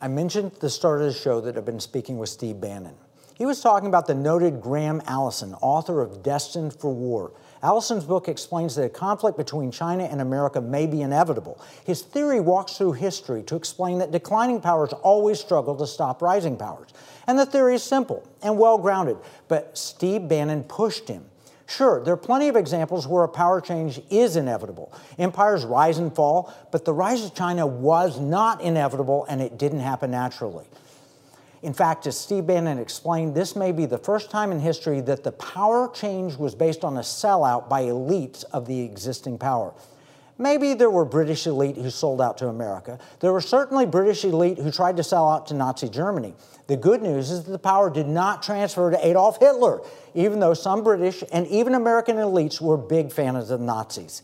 I 0.00 0.08
mentioned 0.08 0.52
at 0.52 0.60
the 0.60 0.68
start 0.68 1.00
of 1.00 1.06
the 1.06 1.18
show 1.18 1.40
that 1.40 1.56
I've 1.56 1.64
been 1.64 1.80
speaking 1.80 2.18
with 2.18 2.28
Steve 2.28 2.60
Bannon. 2.60 2.94
He 3.36 3.44
was 3.44 3.60
talking 3.60 3.88
about 3.88 4.06
the 4.06 4.14
noted 4.14 4.62
Graham 4.62 5.02
Allison, 5.06 5.52
author 5.60 6.00
of 6.00 6.22
Destined 6.22 6.72
for 6.72 6.90
War. 6.90 7.32
Allison's 7.62 8.04
book 8.04 8.28
explains 8.28 8.74
that 8.76 8.84
a 8.84 8.88
conflict 8.88 9.36
between 9.36 9.70
China 9.70 10.04
and 10.04 10.22
America 10.22 10.58
may 10.58 10.86
be 10.86 11.02
inevitable. 11.02 11.60
His 11.84 12.00
theory 12.00 12.40
walks 12.40 12.78
through 12.78 12.94
history 12.94 13.42
to 13.42 13.54
explain 13.54 13.98
that 13.98 14.10
declining 14.10 14.62
powers 14.62 14.94
always 14.94 15.38
struggle 15.38 15.76
to 15.76 15.86
stop 15.86 16.22
rising 16.22 16.56
powers. 16.56 16.94
And 17.26 17.38
the 17.38 17.44
theory 17.44 17.74
is 17.74 17.82
simple 17.82 18.26
and 18.42 18.58
well 18.58 18.78
grounded, 18.78 19.18
but 19.48 19.76
Steve 19.76 20.28
Bannon 20.28 20.64
pushed 20.64 21.06
him. 21.06 21.26
Sure, 21.66 22.02
there 22.02 22.14
are 22.14 22.18
plenty 22.18 22.48
of 22.48 22.56
examples 22.56 23.06
where 23.06 23.24
a 23.24 23.28
power 23.28 23.60
change 23.60 24.00
is 24.08 24.36
inevitable. 24.36 24.94
Empires 25.18 25.66
rise 25.66 25.98
and 25.98 26.14
fall, 26.14 26.54
but 26.70 26.86
the 26.86 26.92
rise 26.94 27.22
of 27.22 27.34
China 27.34 27.66
was 27.66 28.18
not 28.18 28.62
inevitable 28.62 29.26
and 29.28 29.42
it 29.42 29.58
didn't 29.58 29.80
happen 29.80 30.10
naturally. 30.10 30.64
In 31.62 31.72
fact, 31.72 32.06
as 32.06 32.18
Steve 32.18 32.46
Bannon 32.46 32.78
explained, 32.78 33.34
this 33.34 33.56
may 33.56 33.72
be 33.72 33.86
the 33.86 33.98
first 33.98 34.30
time 34.30 34.52
in 34.52 34.60
history 34.60 35.00
that 35.02 35.24
the 35.24 35.32
power 35.32 35.88
change 35.88 36.36
was 36.36 36.54
based 36.54 36.84
on 36.84 36.96
a 36.96 37.00
sellout 37.00 37.68
by 37.68 37.84
elites 37.84 38.44
of 38.52 38.66
the 38.66 38.80
existing 38.80 39.38
power. 39.38 39.72
Maybe 40.38 40.74
there 40.74 40.90
were 40.90 41.06
British 41.06 41.46
elite 41.46 41.76
who 41.76 41.88
sold 41.88 42.20
out 42.20 42.36
to 42.38 42.48
America. 42.48 42.98
There 43.20 43.32
were 43.32 43.40
certainly 43.40 43.86
British 43.86 44.22
elite 44.22 44.58
who 44.58 44.70
tried 44.70 44.98
to 44.98 45.02
sell 45.02 45.30
out 45.30 45.46
to 45.46 45.54
Nazi 45.54 45.88
Germany. 45.88 46.34
The 46.66 46.76
good 46.76 47.00
news 47.00 47.30
is 47.30 47.44
that 47.44 47.52
the 47.52 47.58
power 47.58 47.88
did 47.88 48.06
not 48.06 48.42
transfer 48.42 48.90
to 48.90 49.06
Adolf 49.06 49.38
Hitler, 49.38 49.80
even 50.14 50.40
though 50.40 50.52
some 50.52 50.84
British 50.84 51.24
and 51.32 51.46
even 51.46 51.74
American 51.74 52.16
elites 52.16 52.60
were 52.60 52.76
big 52.76 53.12
fans 53.12 53.50
of 53.50 53.60
the 53.60 53.64
Nazis. 53.64 54.22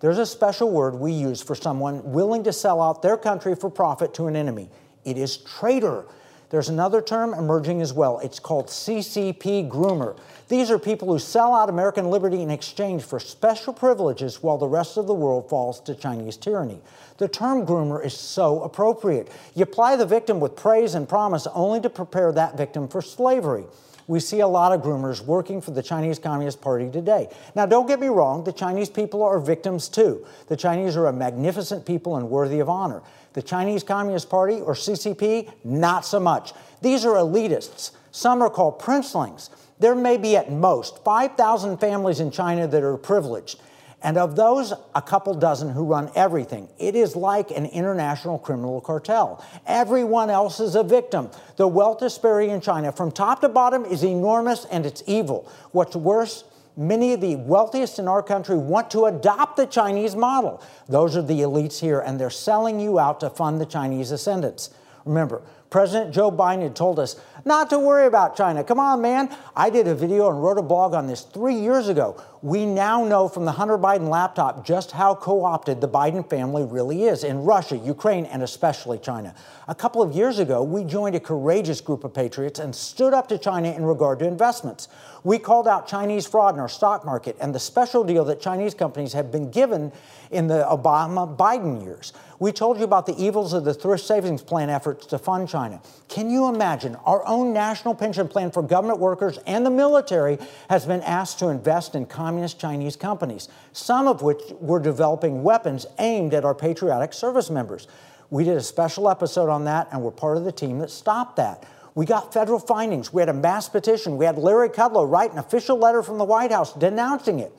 there's 0.00 0.18
a 0.18 0.26
special 0.26 0.68
word 0.68 0.96
we 0.96 1.12
use 1.12 1.40
for 1.40 1.54
someone 1.54 2.10
willing 2.10 2.42
to 2.42 2.52
sell 2.52 2.82
out 2.82 3.02
their 3.02 3.16
country 3.16 3.54
for 3.54 3.70
profit 3.70 4.12
to 4.14 4.26
an 4.26 4.34
enemy. 4.34 4.68
It 5.04 5.16
is 5.16 5.36
traitor. 5.36 6.06
There's 6.52 6.68
another 6.68 7.00
term 7.00 7.32
emerging 7.32 7.80
as 7.80 7.94
well. 7.94 8.18
It's 8.18 8.38
called 8.38 8.66
CCP 8.66 9.70
groomer. 9.70 10.18
These 10.48 10.70
are 10.70 10.78
people 10.78 11.10
who 11.10 11.18
sell 11.18 11.54
out 11.54 11.70
American 11.70 12.10
liberty 12.10 12.42
in 12.42 12.50
exchange 12.50 13.04
for 13.04 13.18
special 13.18 13.72
privileges 13.72 14.42
while 14.42 14.58
the 14.58 14.68
rest 14.68 14.98
of 14.98 15.06
the 15.06 15.14
world 15.14 15.48
falls 15.48 15.80
to 15.80 15.94
Chinese 15.94 16.36
tyranny. 16.36 16.82
The 17.16 17.26
term 17.26 17.64
groomer 17.64 18.04
is 18.04 18.12
so 18.12 18.62
appropriate. 18.64 19.32
You 19.54 19.64
ply 19.64 19.96
the 19.96 20.04
victim 20.04 20.40
with 20.40 20.54
praise 20.54 20.94
and 20.94 21.08
promise 21.08 21.46
only 21.54 21.80
to 21.80 21.88
prepare 21.88 22.32
that 22.32 22.58
victim 22.58 22.86
for 22.86 23.00
slavery. 23.00 23.64
We 24.12 24.20
see 24.20 24.40
a 24.40 24.46
lot 24.46 24.72
of 24.72 24.82
groomers 24.82 25.24
working 25.24 25.62
for 25.62 25.70
the 25.70 25.82
Chinese 25.82 26.18
Communist 26.18 26.60
Party 26.60 26.90
today. 26.90 27.30
Now, 27.54 27.64
don't 27.64 27.86
get 27.86 27.98
me 27.98 28.08
wrong, 28.08 28.44
the 28.44 28.52
Chinese 28.52 28.90
people 28.90 29.22
are 29.22 29.38
victims 29.38 29.88
too. 29.88 30.26
The 30.48 30.56
Chinese 30.56 30.98
are 30.98 31.06
a 31.06 31.12
magnificent 31.14 31.86
people 31.86 32.16
and 32.16 32.28
worthy 32.28 32.60
of 32.60 32.68
honor. 32.68 33.00
The 33.32 33.40
Chinese 33.40 33.82
Communist 33.82 34.28
Party, 34.28 34.60
or 34.60 34.74
CCP, 34.74 35.50
not 35.64 36.04
so 36.04 36.20
much. 36.20 36.52
These 36.82 37.06
are 37.06 37.14
elitists. 37.14 37.92
Some 38.10 38.42
are 38.42 38.50
called 38.50 38.78
princelings. 38.78 39.48
There 39.78 39.94
may 39.94 40.18
be 40.18 40.36
at 40.36 40.52
most 40.52 41.02
5,000 41.02 41.78
families 41.78 42.20
in 42.20 42.30
China 42.30 42.66
that 42.66 42.82
are 42.82 42.98
privileged. 42.98 43.62
And 44.02 44.18
of 44.18 44.34
those, 44.34 44.72
a 44.94 45.02
couple 45.02 45.32
dozen 45.34 45.70
who 45.70 45.84
run 45.84 46.10
everything. 46.16 46.68
It 46.78 46.96
is 46.96 47.14
like 47.14 47.50
an 47.52 47.66
international 47.66 48.38
criminal 48.38 48.80
cartel. 48.80 49.44
Everyone 49.66 50.28
else 50.28 50.58
is 50.58 50.74
a 50.74 50.82
victim. 50.82 51.30
The 51.56 51.68
wealth 51.68 52.00
disparity 52.00 52.50
in 52.50 52.60
China, 52.60 52.90
from 52.90 53.12
top 53.12 53.40
to 53.42 53.48
bottom, 53.48 53.84
is 53.84 54.02
enormous 54.02 54.64
and 54.64 54.84
it's 54.84 55.04
evil. 55.06 55.48
What's 55.70 55.94
worse, 55.94 56.44
many 56.76 57.12
of 57.12 57.20
the 57.20 57.36
wealthiest 57.36 58.00
in 58.00 58.08
our 58.08 58.22
country 58.22 58.56
want 58.56 58.90
to 58.90 59.04
adopt 59.04 59.56
the 59.56 59.66
Chinese 59.66 60.16
model. 60.16 60.60
Those 60.88 61.16
are 61.16 61.22
the 61.22 61.40
elites 61.40 61.78
here, 61.78 62.00
and 62.00 62.18
they're 62.18 62.30
selling 62.30 62.80
you 62.80 62.98
out 62.98 63.20
to 63.20 63.30
fund 63.30 63.60
the 63.60 63.66
Chinese 63.66 64.10
ascendance. 64.10 64.70
Remember, 65.04 65.42
President 65.70 66.14
Joe 66.14 66.30
Biden 66.30 66.62
had 66.62 66.76
told 66.76 66.98
us 66.98 67.16
not 67.44 67.70
to 67.70 67.78
worry 67.78 68.06
about 68.06 68.36
China. 68.36 68.62
Come 68.62 68.78
on, 68.78 69.00
man. 69.00 69.34
I 69.56 69.70
did 69.70 69.88
a 69.88 69.94
video 69.94 70.28
and 70.28 70.42
wrote 70.42 70.58
a 70.58 70.62
blog 70.62 70.92
on 70.92 71.06
this 71.06 71.22
three 71.22 71.54
years 71.54 71.88
ago. 71.88 72.22
We 72.44 72.66
now 72.66 73.04
know 73.04 73.28
from 73.28 73.44
the 73.44 73.52
Hunter 73.52 73.78
Biden 73.78 74.08
laptop 74.08 74.66
just 74.66 74.90
how 74.90 75.14
co 75.14 75.44
opted 75.44 75.80
the 75.80 75.88
Biden 75.88 76.28
family 76.28 76.64
really 76.64 77.04
is 77.04 77.22
in 77.22 77.44
Russia, 77.44 77.76
Ukraine, 77.76 78.24
and 78.24 78.42
especially 78.42 78.98
China. 78.98 79.32
A 79.68 79.76
couple 79.76 80.02
of 80.02 80.10
years 80.10 80.40
ago, 80.40 80.60
we 80.64 80.82
joined 80.82 81.14
a 81.14 81.20
courageous 81.20 81.80
group 81.80 82.02
of 82.02 82.12
patriots 82.12 82.58
and 82.58 82.74
stood 82.74 83.14
up 83.14 83.28
to 83.28 83.38
China 83.38 83.70
in 83.70 83.84
regard 83.84 84.18
to 84.18 84.26
investments. 84.26 84.88
We 85.22 85.38
called 85.38 85.68
out 85.68 85.86
Chinese 85.86 86.26
fraud 86.26 86.54
in 86.54 86.60
our 86.60 86.68
stock 86.68 87.04
market 87.04 87.36
and 87.40 87.54
the 87.54 87.60
special 87.60 88.02
deal 88.02 88.24
that 88.24 88.40
Chinese 88.40 88.74
companies 88.74 89.12
have 89.12 89.30
been 89.30 89.52
given 89.52 89.92
in 90.32 90.48
the 90.48 90.66
Obama 90.68 91.36
Biden 91.36 91.84
years. 91.84 92.12
We 92.40 92.50
told 92.50 92.76
you 92.76 92.82
about 92.82 93.06
the 93.06 93.16
evils 93.22 93.52
of 93.52 93.64
the 93.64 93.72
thrift 93.72 94.04
savings 94.04 94.42
plan 94.42 94.68
efforts 94.68 95.06
to 95.06 95.18
fund 95.18 95.48
China. 95.48 95.80
Can 96.08 96.28
you 96.28 96.48
imagine 96.48 96.96
our 97.04 97.24
own 97.24 97.52
national 97.52 97.94
pension 97.94 98.26
plan 98.26 98.50
for 98.50 98.64
government 98.64 98.98
workers 98.98 99.38
and 99.46 99.64
the 99.64 99.70
military 99.70 100.38
has 100.68 100.84
been 100.84 101.02
asked 101.02 101.38
to 101.38 101.50
invest 101.50 101.94
in 101.94 102.04
communist 102.32 102.58
Chinese 102.58 102.96
companies, 102.96 103.50
some 103.72 104.08
of 104.08 104.22
which 104.22 104.40
were 104.58 104.80
developing 104.80 105.42
weapons 105.42 105.84
aimed 105.98 106.32
at 106.32 106.46
our 106.46 106.54
patriotic 106.54 107.12
service 107.12 107.50
members. 107.50 107.86
We 108.30 108.42
did 108.42 108.56
a 108.56 108.62
special 108.62 109.10
episode 109.10 109.50
on 109.50 109.64
that, 109.66 109.88
and 109.92 110.00
we're 110.00 110.12
part 110.12 110.38
of 110.38 110.44
the 110.44 110.52
team 110.52 110.78
that 110.78 110.90
stopped 110.90 111.36
that. 111.36 111.66
We 111.94 112.06
got 112.06 112.32
federal 112.32 112.58
findings. 112.58 113.12
We 113.12 113.20
had 113.20 113.28
a 113.28 113.34
mass 113.34 113.68
petition. 113.68 114.16
We 114.16 114.24
had 114.24 114.38
Larry 114.38 114.70
Kudlow 114.70 115.06
write 115.10 115.32
an 115.32 115.38
official 115.38 115.76
letter 115.76 116.02
from 116.02 116.16
the 116.16 116.24
White 116.24 116.50
House 116.50 116.72
denouncing 116.72 117.40
it. 117.40 117.52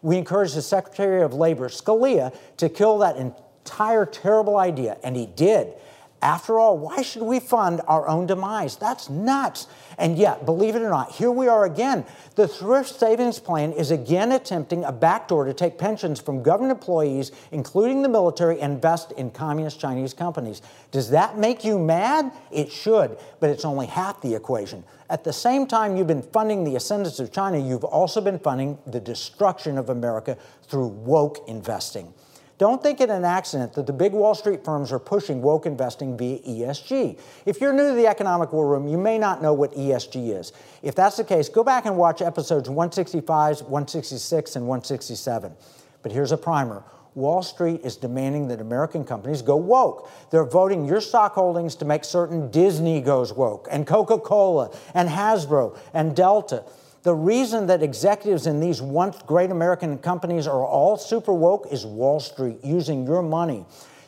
We 0.00 0.16
encouraged 0.16 0.54
the 0.54 0.62
Secretary 0.62 1.22
of 1.22 1.34
Labor, 1.34 1.68
Scalia, 1.68 2.32
to 2.58 2.68
kill 2.68 2.98
that 2.98 3.16
entire 3.16 4.06
terrible 4.06 4.58
idea, 4.58 4.96
and 5.02 5.16
he 5.16 5.26
did. 5.26 5.72
After 6.22 6.58
all, 6.58 6.76
why 6.76 7.00
should 7.00 7.22
we 7.22 7.40
fund 7.40 7.80
our 7.86 8.06
own 8.06 8.26
demise? 8.26 8.76
That's 8.76 9.08
nuts. 9.08 9.66
And 9.96 10.18
yet, 10.18 10.44
believe 10.44 10.76
it 10.76 10.82
or 10.82 10.90
not, 10.90 11.12
here 11.12 11.30
we 11.30 11.48
are 11.48 11.64
again. 11.64 12.04
The 12.34 12.46
thrift 12.46 12.98
savings 12.98 13.38
plan 13.38 13.72
is 13.72 13.90
again 13.90 14.32
attempting 14.32 14.84
a 14.84 14.92
backdoor 14.92 15.44
to 15.46 15.54
take 15.54 15.78
pensions 15.78 16.20
from 16.20 16.42
government 16.42 16.72
employees, 16.72 17.32
including 17.52 18.02
the 18.02 18.08
military, 18.08 18.60
and 18.60 18.74
invest 18.74 19.12
in 19.12 19.30
communist 19.30 19.78
Chinese 19.78 20.14
companies. 20.14 20.62
Does 20.90 21.10
that 21.10 21.38
make 21.38 21.64
you 21.64 21.78
mad? 21.78 22.32
It 22.50 22.72
should, 22.72 23.18
but 23.40 23.50
it's 23.50 23.64
only 23.64 23.86
half 23.86 24.22
the 24.22 24.34
equation. 24.34 24.84
At 25.10 25.24
the 25.24 25.32
same 25.32 25.66
time 25.66 25.96
you've 25.96 26.06
been 26.06 26.22
funding 26.22 26.64
the 26.64 26.76
ascendance 26.76 27.18
of 27.18 27.32
China, 27.32 27.58
you've 27.58 27.84
also 27.84 28.20
been 28.20 28.38
funding 28.38 28.78
the 28.86 29.00
destruction 29.00 29.76
of 29.76 29.90
America 29.90 30.38
through 30.62 30.86
woke 30.86 31.46
investing. 31.48 32.14
Don't 32.60 32.82
think 32.82 33.00
it 33.00 33.08
an 33.08 33.24
accident 33.24 33.72
that 33.72 33.86
the 33.86 33.92
big 33.94 34.12
Wall 34.12 34.34
Street 34.34 34.62
firms 34.62 34.92
are 34.92 34.98
pushing 34.98 35.40
woke 35.40 35.64
investing 35.64 36.14
via 36.18 36.40
ESG. 36.40 37.18
If 37.46 37.58
you're 37.58 37.72
new 37.72 37.88
to 37.88 37.94
the 37.94 38.06
Economic 38.06 38.52
War 38.52 38.68
Room, 38.68 38.86
you 38.86 38.98
may 38.98 39.16
not 39.16 39.40
know 39.40 39.54
what 39.54 39.72
ESG 39.72 40.38
is. 40.38 40.52
If 40.82 40.94
that's 40.94 41.16
the 41.16 41.24
case, 41.24 41.48
go 41.48 41.64
back 41.64 41.86
and 41.86 41.96
watch 41.96 42.20
episodes 42.20 42.68
165, 42.68 43.62
166, 43.62 44.56
and 44.56 44.66
167. 44.66 45.54
But 46.02 46.12
here's 46.12 46.32
a 46.32 46.36
primer. 46.36 46.84
Wall 47.14 47.42
Street 47.42 47.80
is 47.82 47.96
demanding 47.96 48.48
that 48.48 48.60
American 48.60 49.04
companies 49.04 49.40
go 49.40 49.56
woke. 49.56 50.10
They're 50.30 50.44
voting 50.44 50.84
your 50.84 51.00
stock 51.00 51.32
holdings 51.32 51.74
to 51.76 51.86
make 51.86 52.04
certain 52.04 52.50
Disney 52.50 53.00
goes 53.00 53.32
woke, 53.32 53.68
and 53.70 53.86
Coca 53.86 54.18
Cola, 54.18 54.70
and 54.92 55.08
Hasbro, 55.08 55.78
and 55.94 56.14
Delta. 56.14 56.64
The 57.02 57.14
reason 57.14 57.66
that 57.68 57.82
executives 57.82 58.46
in 58.46 58.60
these 58.60 58.82
once 58.82 59.16
great 59.22 59.50
American 59.50 59.98
companies 59.98 60.46
are 60.46 60.64
all 60.64 60.98
super 60.98 61.32
woke 61.32 61.66
is 61.70 61.86
Wall 61.86 62.20
Street 62.20 62.58
using 62.62 63.06
your 63.06 63.22
money. 63.22 63.64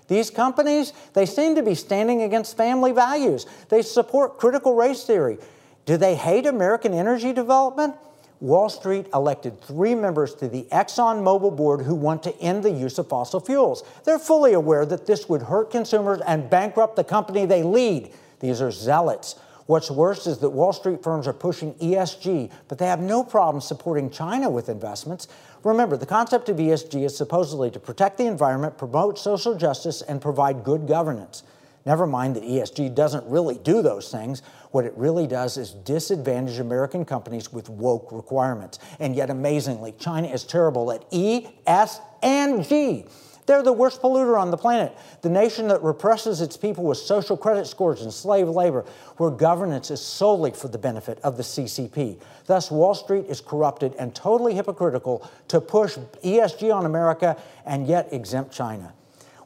These 0.09 0.29
companies, 0.29 0.93
they 1.15 1.25
seem 1.25 1.55
to 1.55 1.63
be 1.63 1.75
standing 1.75 2.23
against 2.23 2.57
family 2.57 2.93
values. 2.93 3.47
They 3.71 3.81
support 3.81 4.37
critical 4.37 4.75
race 4.75 5.05
theory. 5.05 5.39
Do 5.87 5.97
they 5.97 6.15
hate 6.15 6.45
American 6.45 6.93
energy 6.93 7.33
development? 7.33 7.95
Wall 8.41 8.69
Street 8.69 9.07
elected 9.15 9.63
three 9.63 9.95
members 9.95 10.35
to 10.35 10.49
the 10.49 10.65
ExxonMobil 10.65 11.57
board 11.57 11.83
who 11.83 11.95
want 11.95 12.25
to 12.25 12.39
end 12.41 12.63
the 12.63 12.73
use 12.73 12.99
of 12.99 13.09
fossil 13.09 13.41
fuels. 13.41 13.85
They're 14.05 14.19
fully 14.19 14.53
aware 14.53 14.85
that 14.85 15.07
this 15.07 15.29
would 15.29 15.43
hurt 15.43 15.71
consumers 15.71 16.21
and 16.27 16.51
bankrupt 16.51 16.97
the 16.97 17.05
company 17.05 17.47
they 17.47 17.63
lead. 17.63 18.13
These 18.41 18.61
are 18.61 18.73
zealots. 18.73 19.37
What's 19.67 19.91
worse 19.91 20.27
is 20.27 20.39
that 20.39 20.51
Wall 20.51 20.73
Street 20.73 21.03
firms 21.03 21.29
are 21.29 21.33
pushing 21.33 21.75
ESG, 21.75 22.51
but 22.69 22.79
they 22.79 22.87
have 22.87 23.01
no 23.01 23.23
problem 23.23 23.61
supporting 23.61 24.11
China 24.11 24.51
with 24.51 24.69
investments. 24.69 25.29
Remember, 25.63 25.97
the 25.97 26.07
concept 26.07 26.49
of 26.49 26.57
ESG 26.57 27.05
is 27.05 27.17
supposedly 27.17 27.71
to 27.71 27.79
protect 27.79 28.19
the 28.19 28.27
environment, 28.27 28.77
promote 28.77 29.19
social 29.19 29.55
justice, 29.55 30.03
and 30.03 30.21
provide 30.21 30.65
good 30.65 30.89
governance. 30.89 31.45
Never 31.85 32.07
mind 32.07 32.37
that 32.37 32.45
ESG 32.45 32.95
doesn't 32.95 33.27
really 33.27 33.59
do 33.59 33.83
those 33.83 34.11
things. 34.11 34.43
What 34.71 34.85
it 34.85 34.93
really 34.97 35.27
does 35.27 35.57
is 35.57 35.73
disadvantage 35.73 36.59
American 36.59 37.05
companies 37.05 37.53
with 37.53 37.69
woke 37.69 38.11
requirements. 38.13 38.79
And 39.01 39.17
yet, 39.17 39.31
amazingly, 39.31 39.93
China 39.99 40.29
is 40.29 40.45
terrible 40.45 40.93
at 40.93 41.05
E, 41.11 41.49
S, 41.67 42.01
and 42.23 42.65
G. 42.65 43.05
They're 43.53 43.63
the 43.63 43.71
worst 43.71 44.01
polluter 44.01 44.41
on 44.41 44.51
the 44.51 44.57
planet. 44.57 44.97
The 45.21 45.29
nation 45.29 45.69
that 45.69 45.83
represses 45.83 46.41
its 46.41 46.57
people 46.57 46.85
with 46.85 46.97
social 46.97 47.37
credit 47.37 47.67
scores 47.67 48.01
and 48.01 48.11
slave 48.11 48.49
labor, 48.49 48.87
where 49.19 49.29
governance 49.29 49.91
is 49.91 50.01
solely 50.01 50.53
for 50.53 50.69
the 50.69 50.79
benefit 50.79 51.19
of 51.23 51.37
the 51.37 51.43
CCP. 51.43 52.19
Thus, 52.47 52.71
Wall 52.71 52.95
Street 52.95 53.27
is 53.29 53.43
corrupted 53.43 53.95
and 53.99 54.15
totally 54.15 54.55
hypocritical 54.55 55.31
to 55.49 55.61
push 55.61 55.99
ESG 56.25 56.75
on 56.75 56.87
America 56.87 57.37
and 57.67 57.87
yet 57.87 58.09
exempt 58.11 58.55
China. 58.55 58.95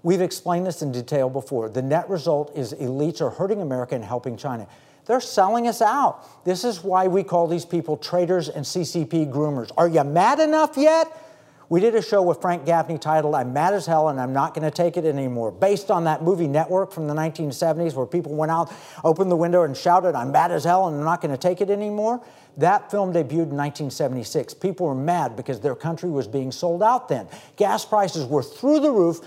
We've 0.05 0.23
explained 0.23 0.69
this 0.69 0.83
in 0.83 0.93
detail 0.93 1.29
before. 1.29 1.69
The 1.69 1.83
net 1.83 2.09
result 2.09 2.57
is 2.57 2.75
elites 2.75 3.21
are 3.21 3.31
hurting 3.31 3.61
America 3.61 3.97
and 3.97 4.05
helping 4.05 4.37
China. 4.37 4.69
They're 5.07 5.21
selling 5.21 5.67
us 5.67 5.83
out. 5.83 6.45
This 6.45 6.63
is 6.63 6.85
why 6.85 7.09
we 7.09 7.25
call 7.25 7.49
these 7.49 7.65
people 7.65 7.97
traitors 7.97 8.49
and 8.49 8.65
CCP 8.65 9.33
groomers. 9.33 9.73
Are 9.77 9.89
you 9.89 10.05
mad 10.05 10.39
enough 10.39 10.77
yet? 10.77 11.25
We 11.69 11.81
did 11.81 11.97
a 11.97 12.03
show 12.03 12.23
with 12.23 12.41
Frank 12.41 12.65
Gaffney 12.65 12.97
titled 12.97 13.35
I'm 13.35 13.53
Mad 13.53 13.75
as 13.75 13.87
Hell 13.87 14.09
and 14.09 14.21
I'm 14.21 14.33
Not 14.33 14.55
Going 14.55 14.63
to 14.63 14.71
Take 14.71 14.97
It 14.97 15.05
Anymore, 15.05 15.51
based 15.51 15.91
on 15.91 16.05
that 16.05 16.23
movie 16.23 16.47
Network 16.47 16.93
from 16.93 17.09
the 17.09 17.15
1970s 17.15 17.95
where 17.95 18.07
people 18.07 18.37
went 18.37 18.53
out, 18.53 18.73
opened 19.03 19.33
the 19.33 19.37
window, 19.37 19.65
and 19.65 19.77
shouted, 19.77 20.15
I'm 20.15 20.31
mad 20.31 20.53
as 20.53 20.63
hell 20.63 20.87
and 20.87 20.97
I'm 20.97 21.05
not 21.05 21.21
going 21.21 21.33
to 21.33 21.37
take 21.37 21.61
it 21.61 21.69
anymore. 21.69 22.25
That 22.57 22.89
film 22.89 23.13
debuted 23.13 23.51
in 23.51 23.57
1976. 23.57 24.55
People 24.55 24.87
were 24.87 24.95
mad 24.95 25.35
because 25.35 25.59
their 25.59 25.75
country 25.75 26.09
was 26.09 26.29
being 26.29 26.53
sold 26.53 26.85
out 26.85 27.09
then. 27.09 27.27
Gas 27.57 27.85
prices 27.85 28.27
were 28.27 28.45
through 28.45 28.79
the 28.79 28.93
roof 28.93 29.19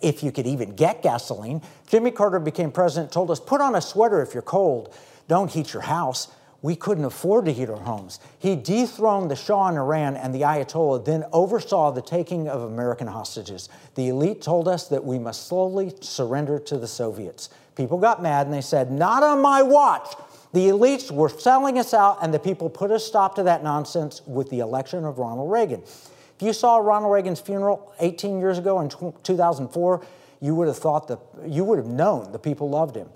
if 0.00 0.24
you 0.24 0.32
could 0.32 0.48
even 0.48 0.74
get 0.74 1.04
gasoline. 1.04 1.62
Jimmy 1.86 2.10
Carter 2.10 2.40
became 2.40 2.72
president, 2.72 3.12
told 3.12 3.30
us, 3.30 3.38
put 3.38 3.60
on 3.60 3.76
a 3.76 3.80
sweater 3.80 4.20
if 4.22 4.34
you're 4.34 4.42
cold. 4.42 4.92
Don't 5.28 5.52
heat 5.52 5.72
your 5.72 5.82
house 5.82 6.34
we 6.62 6.74
couldn't 6.74 7.04
afford 7.04 7.44
to 7.44 7.52
heat 7.52 7.68
our 7.68 7.76
homes. 7.76 8.18
He 8.38 8.56
dethroned 8.56 9.30
the 9.30 9.36
Shah 9.36 9.68
in 9.68 9.76
Iran, 9.76 10.16
and 10.16 10.34
the 10.34 10.42
Ayatollah 10.42 11.04
then 11.04 11.24
oversaw 11.32 11.90
the 11.90 12.02
taking 12.02 12.48
of 12.48 12.62
American 12.62 13.06
hostages. 13.06 13.68
The 13.94 14.08
elite 14.08 14.42
told 14.42 14.66
us 14.66 14.88
that 14.88 15.04
we 15.04 15.18
must 15.18 15.46
slowly 15.46 15.94
surrender 16.00 16.58
to 16.60 16.78
the 16.78 16.88
Soviets. 16.88 17.50
People 17.76 17.98
got 17.98 18.22
mad 18.22 18.46
and 18.46 18.54
they 18.54 18.62
said, 18.62 18.90
Not 18.90 19.22
on 19.22 19.40
my 19.42 19.62
watch. 19.62 20.14
The 20.52 20.68
elites 20.68 21.10
were 21.10 21.28
selling 21.28 21.78
us 21.78 21.92
out, 21.92 22.18
and 22.22 22.32
the 22.32 22.38
people 22.38 22.70
put 22.70 22.90
a 22.90 22.98
stop 22.98 23.34
to 23.34 23.42
that 23.42 23.62
nonsense 23.62 24.22
with 24.26 24.48
the 24.48 24.60
election 24.60 25.04
of 25.04 25.18
Ronald 25.18 25.50
Reagan. 25.50 25.82
If 25.82 26.42
you 26.42 26.52
saw 26.52 26.78
Ronald 26.78 27.12
Reagan's 27.12 27.40
funeral 27.40 27.92
18 28.00 28.40
years 28.40 28.56
ago 28.56 28.80
in 28.80 28.88
2004, 28.88 30.06
you 30.40 30.54
would 30.54 30.68
have 30.68 30.78
thought 30.78 31.08
that 31.08 31.18
you 31.46 31.64
would 31.64 31.78
have 31.78 31.86
known 31.86 32.32
the 32.32 32.38
people 32.38 32.70
loved 32.70 32.96
him. 32.96 33.08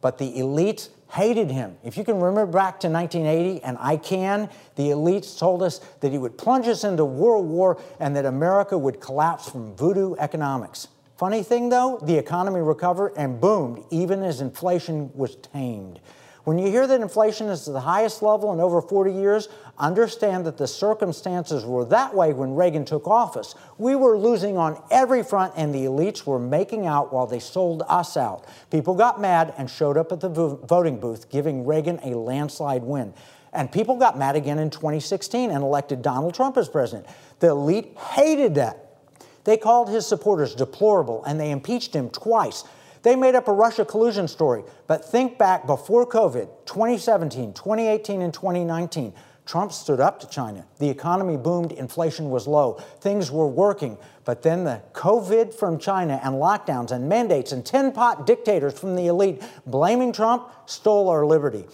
But 0.00 0.18
the 0.18 0.32
elites 0.34 0.90
hated 1.10 1.50
him. 1.50 1.76
If 1.84 1.96
you 1.96 2.04
can 2.04 2.20
remember 2.20 2.52
back 2.52 2.80
to 2.80 2.88
1980, 2.88 3.62
and 3.62 3.76
I 3.80 3.96
can, 3.96 4.50
the 4.74 4.90
elites 4.90 5.38
told 5.38 5.62
us 5.62 5.78
that 6.00 6.12
he 6.12 6.18
would 6.18 6.36
plunge 6.36 6.66
us 6.66 6.84
into 6.84 7.04
World 7.04 7.46
War 7.46 7.80
and 8.00 8.14
that 8.16 8.24
America 8.24 8.76
would 8.76 9.00
collapse 9.00 9.48
from 9.48 9.74
voodoo 9.76 10.14
economics. 10.18 10.88
Funny 11.16 11.42
thing 11.42 11.70
though, 11.70 11.98
the 12.02 12.18
economy 12.18 12.60
recovered 12.60 13.12
and 13.16 13.40
boomed 13.40 13.84
even 13.90 14.22
as 14.22 14.40
inflation 14.40 15.10
was 15.14 15.36
tamed. 15.36 16.00
When 16.46 16.58
you 16.58 16.70
hear 16.70 16.86
that 16.86 17.00
inflation 17.00 17.48
is 17.48 17.66
at 17.66 17.74
the 17.74 17.80
highest 17.80 18.22
level 18.22 18.52
in 18.52 18.60
over 18.60 18.80
40 18.80 19.12
years, 19.12 19.48
understand 19.78 20.46
that 20.46 20.56
the 20.56 20.68
circumstances 20.68 21.64
were 21.64 21.84
that 21.86 22.14
way 22.14 22.32
when 22.32 22.54
Reagan 22.54 22.84
took 22.84 23.08
office. 23.08 23.56
We 23.78 23.96
were 23.96 24.16
losing 24.16 24.56
on 24.56 24.80
every 24.88 25.24
front, 25.24 25.54
and 25.56 25.74
the 25.74 25.86
elites 25.86 26.24
were 26.24 26.38
making 26.38 26.86
out 26.86 27.12
while 27.12 27.26
they 27.26 27.40
sold 27.40 27.82
us 27.88 28.16
out. 28.16 28.44
People 28.70 28.94
got 28.94 29.20
mad 29.20 29.54
and 29.58 29.68
showed 29.68 29.96
up 29.96 30.12
at 30.12 30.20
the 30.20 30.28
voting 30.28 31.00
booth, 31.00 31.28
giving 31.30 31.66
Reagan 31.66 31.98
a 32.04 32.10
landslide 32.10 32.84
win. 32.84 33.12
And 33.52 33.72
people 33.72 33.96
got 33.96 34.16
mad 34.16 34.36
again 34.36 34.60
in 34.60 34.70
2016 34.70 35.50
and 35.50 35.64
elected 35.64 36.00
Donald 36.00 36.34
Trump 36.34 36.56
as 36.58 36.68
president. 36.68 37.08
The 37.40 37.48
elite 37.48 37.98
hated 37.98 38.54
that. 38.54 38.86
They 39.42 39.56
called 39.56 39.88
his 39.88 40.06
supporters 40.06 40.54
deplorable 40.54 41.24
and 41.24 41.40
they 41.40 41.50
impeached 41.50 41.92
him 41.92 42.08
twice. 42.08 42.62
They 43.06 43.14
made 43.14 43.36
up 43.36 43.46
a 43.46 43.52
Russia 43.52 43.84
collusion 43.84 44.26
story, 44.26 44.64
but 44.88 45.04
think 45.04 45.38
back 45.38 45.64
before 45.64 46.08
COVID, 46.08 46.48
2017, 46.64 47.52
2018, 47.52 48.20
and 48.20 48.34
2019. 48.34 49.14
Trump 49.44 49.70
stood 49.70 50.00
up 50.00 50.18
to 50.18 50.28
China. 50.28 50.66
The 50.80 50.90
economy 50.90 51.36
boomed, 51.36 51.70
inflation 51.70 52.30
was 52.30 52.48
low, 52.48 52.82
things 52.98 53.30
were 53.30 53.46
working. 53.46 53.96
But 54.24 54.42
then 54.42 54.64
the 54.64 54.82
COVID 54.92 55.54
from 55.54 55.78
China 55.78 56.20
and 56.24 56.34
lockdowns 56.34 56.90
and 56.90 57.08
mandates 57.08 57.52
and 57.52 57.64
tin 57.64 57.92
pot 57.92 58.26
dictators 58.26 58.76
from 58.76 58.96
the 58.96 59.06
elite 59.06 59.40
blaming 59.66 60.12
Trump 60.12 60.50
stole 60.66 61.08
our 61.08 61.24
liberty. 61.24 61.64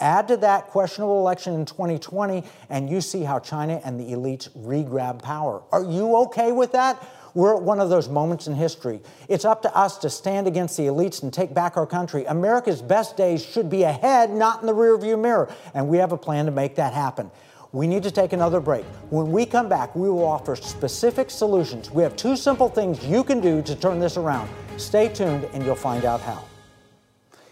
Add 0.00 0.26
to 0.26 0.38
that 0.38 0.66
questionable 0.66 1.20
election 1.20 1.54
in 1.54 1.66
2020, 1.66 2.42
and 2.68 2.90
you 2.90 3.00
see 3.00 3.22
how 3.22 3.38
China 3.38 3.80
and 3.84 4.00
the 4.00 4.12
elites 4.12 4.48
re 4.56 4.82
grab 4.82 5.22
power. 5.22 5.62
Are 5.70 5.84
you 5.84 6.16
okay 6.16 6.50
with 6.50 6.72
that? 6.72 7.00
We're 7.34 7.56
at 7.56 7.62
one 7.62 7.80
of 7.80 7.90
those 7.90 8.08
moments 8.08 8.46
in 8.46 8.54
history. 8.54 9.00
It's 9.28 9.44
up 9.44 9.62
to 9.62 9.76
us 9.76 9.98
to 9.98 10.10
stand 10.10 10.46
against 10.46 10.76
the 10.76 10.84
elites 10.84 11.22
and 11.22 11.32
take 11.32 11.54
back 11.54 11.76
our 11.76 11.86
country. 11.86 12.24
America's 12.24 12.82
best 12.82 13.16
days 13.16 13.44
should 13.44 13.70
be 13.70 13.84
ahead, 13.84 14.30
not 14.30 14.60
in 14.60 14.66
the 14.66 14.74
rearview 14.74 15.20
mirror. 15.20 15.52
And 15.74 15.88
we 15.88 15.98
have 15.98 16.12
a 16.12 16.18
plan 16.18 16.46
to 16.46 16.50
make 16.50 16.74
that 16.76 16.92
happen. 16.92 17.30
We 17.72 17.86
need 17.86 18.02
to 18.02 18.10
take 18.10 18.32
another 18.32 18.58
break. 18.58 18.84
When 19.10 19.30
we 19.30 19.46
come 19.46 19.68
back, 19.68 19.94
we 19.94 20.08
will 20.08 20.24
offer 20.24 20.56
specific 20.56 21.30
solutions. 21.30 21.90
We 21.90 22.02
have 22.02 22.16
two 22.16 22.36
simple 22.36 22.68
things 22.68 23.04
you 23.04 23.22
can 23.22 23.40
do 23.40 23.62
to 23.62 23.76
turn 23.76 24.00
this 24.00 24.16
around. 24.16 24.50
Stay 24.76 25.08
tuned 25.08 25.44
and 25.52 25.64
you'll 25.64 25.76
find 25.76 26.04
out 26.04 26.20
how. 26.20 26.44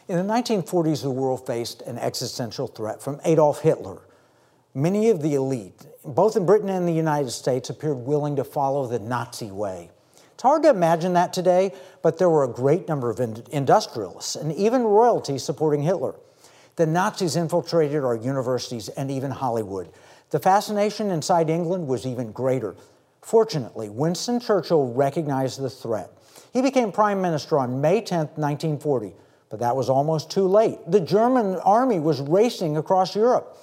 In 0.08 0.16
the 0.16 0.32
1940s, 0.32 1.02
the 1.02 1.10
world 1.10 1.46
faced 1.46 1.82
an 1.82 1.98
existential 1.98 2.66
threat 2.66 3.00
from 3.00 3.20
Adolf 3.24 3.60
Hitler. 3.60 3.98
Many 4.74 5.08
of 5.10 5.22
the 5.22 5.34
elite, 5.34 5.86
both 6.04 6.36
in 6.36 6.44
Britain 6.44 6.68
and 6.68 6.86
the 6.86 6.92
United 6.92 7.30
States, 7.30 7.70
appeared 7.70 7.98
willing 7.98 8.36
to 8.36 8.44
follow 8.44 8.86
the 8.86 8.98
Nazi 8.98 9.50
way. 9.50 9.90
It's 10.34 10.42
hard 10.42 10.62
to 10.62 10.70
imagine 10.70 11.14
that 11.14 11.32
today, 11.32 11.72
but 12.02 12.18
there 12.18 12.28
were 12.28 12.44
a 12.44 12.48
great 12.48 12.86
number 12.86 13.10
of 13.10 13.18
industrialists 13.50 14.36
and 14.36 14.52
even 14.52 14.84
royalty 14.84 15.38
supporting 15.38 15.82
Hitler. 15.82 16.14
The 16.76 16.86
Nazis 16.86 17.34
infiltrated 17.34 18.04
our 18.04 18.14
universities 18.14 18.88
and 18.90 19.10
even 19.10 19.32
Hollywood. 19.32 19.90
The 20.30 20.38
fascination 20.38 21.10
inside 21.10 21.50
England 21.50 21.88
was 21.88 22.06
even 22.06 22.30
greater. 22.30 22.76
Fortunately, 23.20 23.88
Winston 23.88 24.38
Churchill 24.38 24.92
recognized 24.92 25.60
the 25.60 25.70
threat. 25.70 26.10
He 26.52 26.62
became 26.62 26.92
prime 26.92 27.20
minister 27.20 27.58
on 27.58 27.80
May 27.80 28.00
10, 28.00 28.18
1940, 28.36 29.12
but 29.50 29.58
that 29.58 29.74
was 29.74 29.90
almost 29.90 30.30
too 30.30 30.46
late. 30.46 30.78
The 30.86 31.00
German 31.00 31.56
army 31.56 31.98
was 31.98 32.20
racing 32.20 32.76
across 32.76 33.16
Europe. 33.16 33.58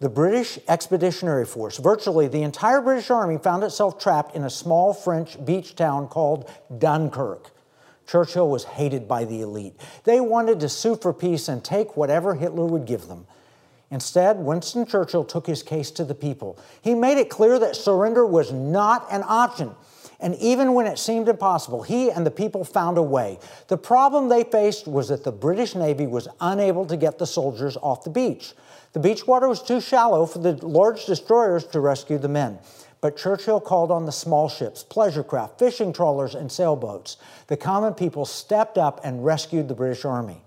The 0.00 0.08
British 0.08 0.60
Expeditionary 0.68 1.44
Force, 1.44 1.78
virtually 1.78 2.28
the 2.28 2.42
entire 2.42 2.80
British 2.80 3.10
Army, 3.10 3.36
found 3.36 3.64
itself 3.64 3.98
trapped 3.98 4.36
in 4.36 4.44
a 4.44 4.50
small 4.50 4.94
French 4.94 5.44
beach 5.44 5.74
town 5.74 6.06
called 6.06 6.48
Dunkirk. 6.78 7.50
Churchill 8.06 8.48
was 8.48 8.62
hated 8.62 9.08
by 9.08 9.24
the 9.24 9.40
elite. 9.40 9.74
They 10.04 10.20
wanted 10.20 10.60
to 10.60 10.68
sue 10.68 10.94
for 10.94 11.12
peace 11.12 11.48
and 11.48 11.64
take 11.64 11.96
whatever 11.96 12.36
Hitler 12.36 12.64
would 12.64 12.84
give 12.86 13.08
them. 13.08 13.26
Instead, 13.90 14.38
Winston 14.38 14.86
Churchill 14.86 15.24
took 15.24 15.48
his 15.48 15.64
case 15.64 15.90
to 15.92 16.04
the 16.04 16.14
people. 16.14 16.60
He 16.80 16.94
made 16.94 17.18
it 17.18 17.28
clear 17.28 17.58
that 17.58 17.74
surrender 17.74 18.24
was 18.24 18.52
not 18.52 19.04
an 19.10 19.24
option. 19.26 19.74
And 20.20 20.36
even 20.36 20.74
when 20.74 20.86
it 20.86 20.98
seemed 20.98 21.28
impossible, 21.28 21.82
he 21.82 22.10
and 22.10 22.24
the 22.24 22.30
people 22.30 22.64
found 22.64 22.98
a 22.98 23.02
way. 23.02 23.38
The 23.66 23.78
problem 23.78 24.28
they 24.28 24.44
faced 24.44 24.86
was 24.86 25.08
that 25.08 25.24
the 25.24 25.32
British 25.32 25.74
Navy 25.74 26.06
was 26.06 26.28
unable 26.40 26.86
to 26.86 26.96
get 26.96 27.18
the 27.18 27.26
soldiers 27.26 27.76
off 27.76 28.04
the 28.04 28.10
beach. 28.10 28.52
The 28.98 29.10
beach 29.10 29.28
water 29.28 29.46
was 29.46 29.62
too 29.62 29.80
shallow 29.80 30.26
for 30.26 30.40
the 30.40 30.54
large 30.66 31.06
destroyers 31.06 31.64
to 31.66 31.78
rescue 31.78 32.18
the 32.18 32.26
men. 32.26 32.58
But 33.00 33.16
Churchill 33.16 33.60
called 33.60 33.92
on 33.92 34.06
the 34.06 34.10
small 34.10 34.48
ships, 34.48 34.82
pleasure 34.82 35.22
craft, 35.22 35.56
fishing 35.56 35.92
trawlers, 35.92 36.34
and 36.34 36.50
sailboats. 36.50 37.16
The 37.46 37.56
common 37.56 37.94
people 37.94 38.24
stepped 38.24 38.76
up 38.76 39.00
and 39.04 39.24
rescued 39.24 39.68
the 39.68 39.74
British 39.76 40.04
Army. 40.04 40.42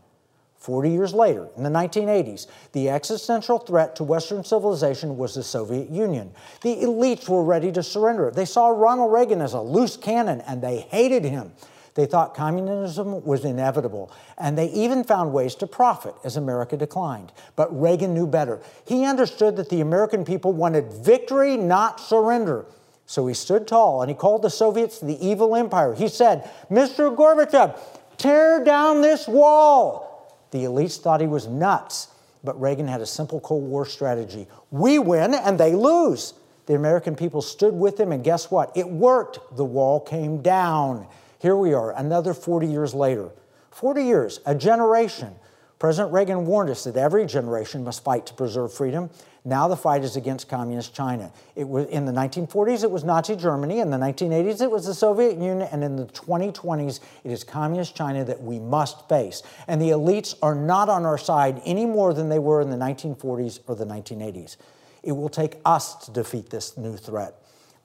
Forty 0.57 0.89
years 0.89 1.13
later, 1.13 1.47
in 1.55 1.63
the 1.63 1.69
1980s, 1.69 2.47
the 2.73 2.89
existential 2.89 3.57
threat 3.57 3.95
to 3.95 4.03
Western 4.03 4.43
civilization 4.43 5.15
was 5.15 5.33
the 5.33 5.43
Soviet 5.43 5.89
Union. 5.89 6.33
The 6.61 6.75
elites 6.75 7.29
were 7.29 7.45
ready 7.45 7.71
to 7.71 7.81
surrender. 7.81 8.31
They 8.31 8.43
saw 8.43 8.67
Ronald 8.67 9.13
Reagan 9.13 9.39
as 9.39 9.53
a 9.53 9.61
loose 9.61 9.95
cannon 9.95 10.41
and 10.41 10.61
they 10.61 10.81
hated 10.81 11.23
him. 11.23 11.53
They 11.93 12.05
thought 12.05 12.33
communism 12.33 13.23
was 13.25 13.43
inevitable, 13.43 14.11
and 14.37 14.57
they 14.57 14.67
even 14.67 15.03
found 15.03 15.33
ways 15.33 15.55
to 15.55 15.67
profit 15.67 16.15
as 16.23 16.37
America 16.37 16.77
declined. 16.77 17.33
But 17.55 17.77
Reagan 17.77 18.13
knew 18.13 18.27
better. 18.27 18.61
He 18.85 19.05
understood 19.05 19.57
that 19.57 19.69
the 19.69 19.81
American 19.81 20.23
people 20.23 20.53
wanted 20.53 20.91
victory, 20.93 21.57
not 21.57 21.99
surrender. 21.99 22.65
So 23.05 23.27
he 23.27 23.33
stood 23.33 23.67
tall 23.67 24.01
and 24.01 24.09
he 24.09 24.15
called 24.15 24.41
the 24.41 24.49
Soviets 24.49 24.99
the 24.99 25.17
evil 25.25 25.53
empire. 25.53 25.93
He 25.93 26.07
said, 26.07 26.49
Mr. 26.69 27.13
Gorbachev, 27.13 27.77
tear 28.17 28.63
down 28.63 29.01
this 29.01 29.27
wall. 29.27 30.37
The 30.51 30.59
elites 30.59 30.97
thought 30.97 31.19
he 31.19 31.27
was 31.27 31.45
nuts, 31.45 32.07
but 32.41 32.59
Reagan 32.61 32.87
had 32.87 33.01
a 33.01 33.05
simple 33.05 33.41
Cold 33.41 33.63
War 33.63 33.85
strategy 33.85 34.47
we 34.71 34.97
win 34.97 35.33
and 35.33 35.59
they 35.59 35.75
lose. 35.75 36.33
The 36.67 36.75
American 36.75 37.15
people 37.15 37.41
stood 37.41 37.73
with 37.73 37.99
him, 37.99 38.11
and 38.11 38.23
guess 38.23 38.49
what? 38.49 38.71
It 38.77 38.87
worked. 38.87 39.57
The 39.57 39.65
wall 39.65 39.99
came 39.99 40.41
down. 40.41 41.05
Here 41.41 41.55
we 41.55 41.73
are, 41.73 41.91
another 41.97 42.35
40 42.35 42.67
years 42.67 42.93
later. 42.93 43.31
40 43.71 44.03
years, 44.03 44.39
a 44.45 44.53
generation. 44.53 45.33
President 45.79 46.13
Reagan 46.13 46.45
warned 46.45 46.69
us 46.69 46.83
that 46.83 46.95
every 46.95 47.25
generation 47.25 47.83
must 47.83 48.03
fight 48.03 48.27
to 48.27 48.35
preserve 48.35 48.71
freedom. 48.71 49.09
Now 49.43 49.67
the 49.67 49.75
fight 49.75 50.03
is 50.03 50.15
against 50.15 50.47
communist 50.47 50.93
China. 50.93 51.31
It 51.55 51.67
was 51.67 51.87
in 51.87 52.05
the 52.05 52.11
1940s 52.11 52.83
it 52.83 52.91
was 52.91 53.03
Nazi 53.03 53.35
Germany, 53.35 53.79
in 53.79 53.89
the 53.89 53.97
1980s 53.97 54.61
it 54.61 54.69
was 54.69 54.85
the 54.85 54.93
Soviet 54.93 55.31
Union, 55.31 55.63
and 55.63 55.83
in 55.83 55.95
the 55.95 56.05
2020s 56.05 56.99
it 57.23 57.31
is 57.31 57.43
communist 57.43 57.95
China 57.95 58.23
that 58.23 58.39
we 58.39 58.59
must 58.59 59.09
face. 59.09 59.41
And 59.67 59.81
the 59.81 59.89
elites 59.89 60.35
are 60.43 60.53
not 60.53 60.89
on 60.89 61.07
our 61.07 61.17
side 61.17 61.59
any 61.65 61.87
more 61.87 62.13
than 62.13 62.29
they 62.29 62.37
were 62.37 62.61
in 62.61 62.69
the 62.69 62.77
1940s 62.77 63.61
or 63.65 63.75
the 63.75 63.85
1980s. 63.85 64.57
It 65.01 65.13
will 65.13 65.29
take 65.29 65.57
us 65.65 66.05
to 66.05 66.11
defeat 66.11 66.51
this 66.51 66.77
new 66.77 66.95
threat. 66.97 67.33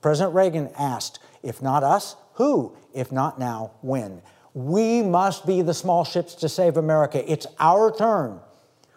President 0.00 0.35
Reagan 0.35 0.70
asked, 0.78 1.18
if 1.42 1.62
not 1.62 1.82
us, 1.82 2.16
who? 2.35 2.76
If 2.94 3.12
not 3.12 3.38
now, 3.38 3.72
when? 3.80 4.22
We 4.54 5.02
must 5.02 5.46
be 5.46 5.62
the 5.62 5.74
small 5.74 6.04
ships 6.04 6.35
to 6.37 6.48
save 6.48 6.76
America. 6.76 7.30
It's 7.30 7.46
our 7.59 7.94
turn. 7.94 8.40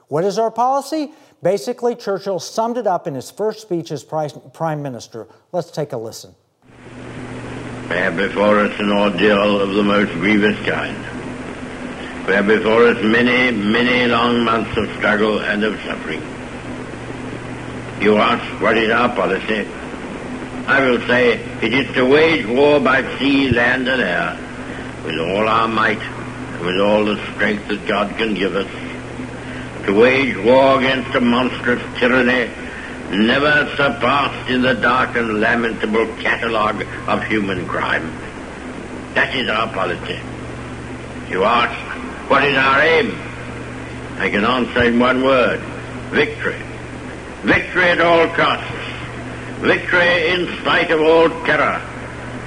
What 0.07 0.23
is 0.23 0.39
our 0.39 0.51
policy? 0.51 1.11
Basically, 1.43 1.95
Churchill 1.95 2.39
summed 2.39 2.77
it 2.77 2.87
up 2.87 3.07
in 3.07 3.15
his 3.15 3.31
first 3.31 3.61
speech 3.61 3.91
as 3.91 4.03
Prime 4.03 4.81
Minister. 4.81 5.27
Let's 5.51 5.71
take 5.71 5.93
a 5.93 5.97
listen. 5.97 6.35
We 7.89 7.95
have 7.95 8.17
before 8.17 8.59
us 8.59 8.79
an 8.79 8.91
ordeal 8.91 9.61
of 9.61 9.73
the 9.73 9.83
most 9.83 10.11
grievous 10.13 10.57
kind. 10.65 10.97
We 12.27 12.33
have 12.33 12.47
before 12.47 12.85
us 12.87 13.03
many, 13.03 13.55
many 13.57 14.07
long 14.11 14.43
months 14.43 14.77
of 14.77 14.89
struggle 14.97 15.39
and 15.39 15.63
of 15.63 15.79
suffering. 15.81 16.21
You 18.01 18.17
ask, 18.17 18.61
what 18.61 18.77
is 18.77 18.91
our 18.91 19.09
policy? 19.15 19.67
I 20.69 20.87
will 20.87 21.01
say, 21.07 21.33
it 21.63 21.73
is 21.73 21.91
to 21.95 22.05
wage 22.05 22.45
war 22.45 22.79
by 22.79 23.01
sea, 23.17 23.49
land, 23.49 23.87
and 23.87 23.99
air, 23.99 24.37
with 25.03 25.17
all 25.17 25.49
our 25.49 25.67
might, 25.67 25.97
and 25.97 26.63
with 26.63 26.79
all 26.79 27.05
the 27.05 27.17
strength 27.33 27.67
that 27.69 27.87
God 27.87 28.15
can 28.17 28.35
give 28.35 28.55
us, 28.55 28.67
to 29.87 29.99
wage 29.99 30.37
war 30.37 30.77
against 30.77 31.15
a 31.15 31.21
monstrous 31.21 31.81
tyranny 31.97 32.53
never 33.09 33.67
surpassed 33.77 34.51
in 34.51 34.61
the 34.61 34.75
dark 34.75 35.15
and 35.15 35.39
lamentable 35.39 36.05
catalogue 36.21 36.85
of 37.07 37.23
human 37.23 37.67
crime. 37.67 38.05
That 39.15 39.35
is 39.35 39.49
our 39.49 39.73
policy. 39.73 40.19
You 41.31 41.45
ask, 41.45 42.29
what 42.29 42.43
is 42.43 42.55
our 42.55 42.79
aim? 42.79 43.17
I 44.19 44.29
can 44.29 44.45
answer 44.45 44.83
in 44.83 44.99
one 44.99 45.23
word, 45.23 45.61
victory. 46.11 46.61
Victory 47.41 47.85
at 47.85 48.01
all 48.01 48.27
costs 48.35 48.78
Victory 49.61 50.29
in 50.29 50.47
spite 50.61 50.89
of 50.89 51.01
all 51.01 51.27
terror. 51.45 51.81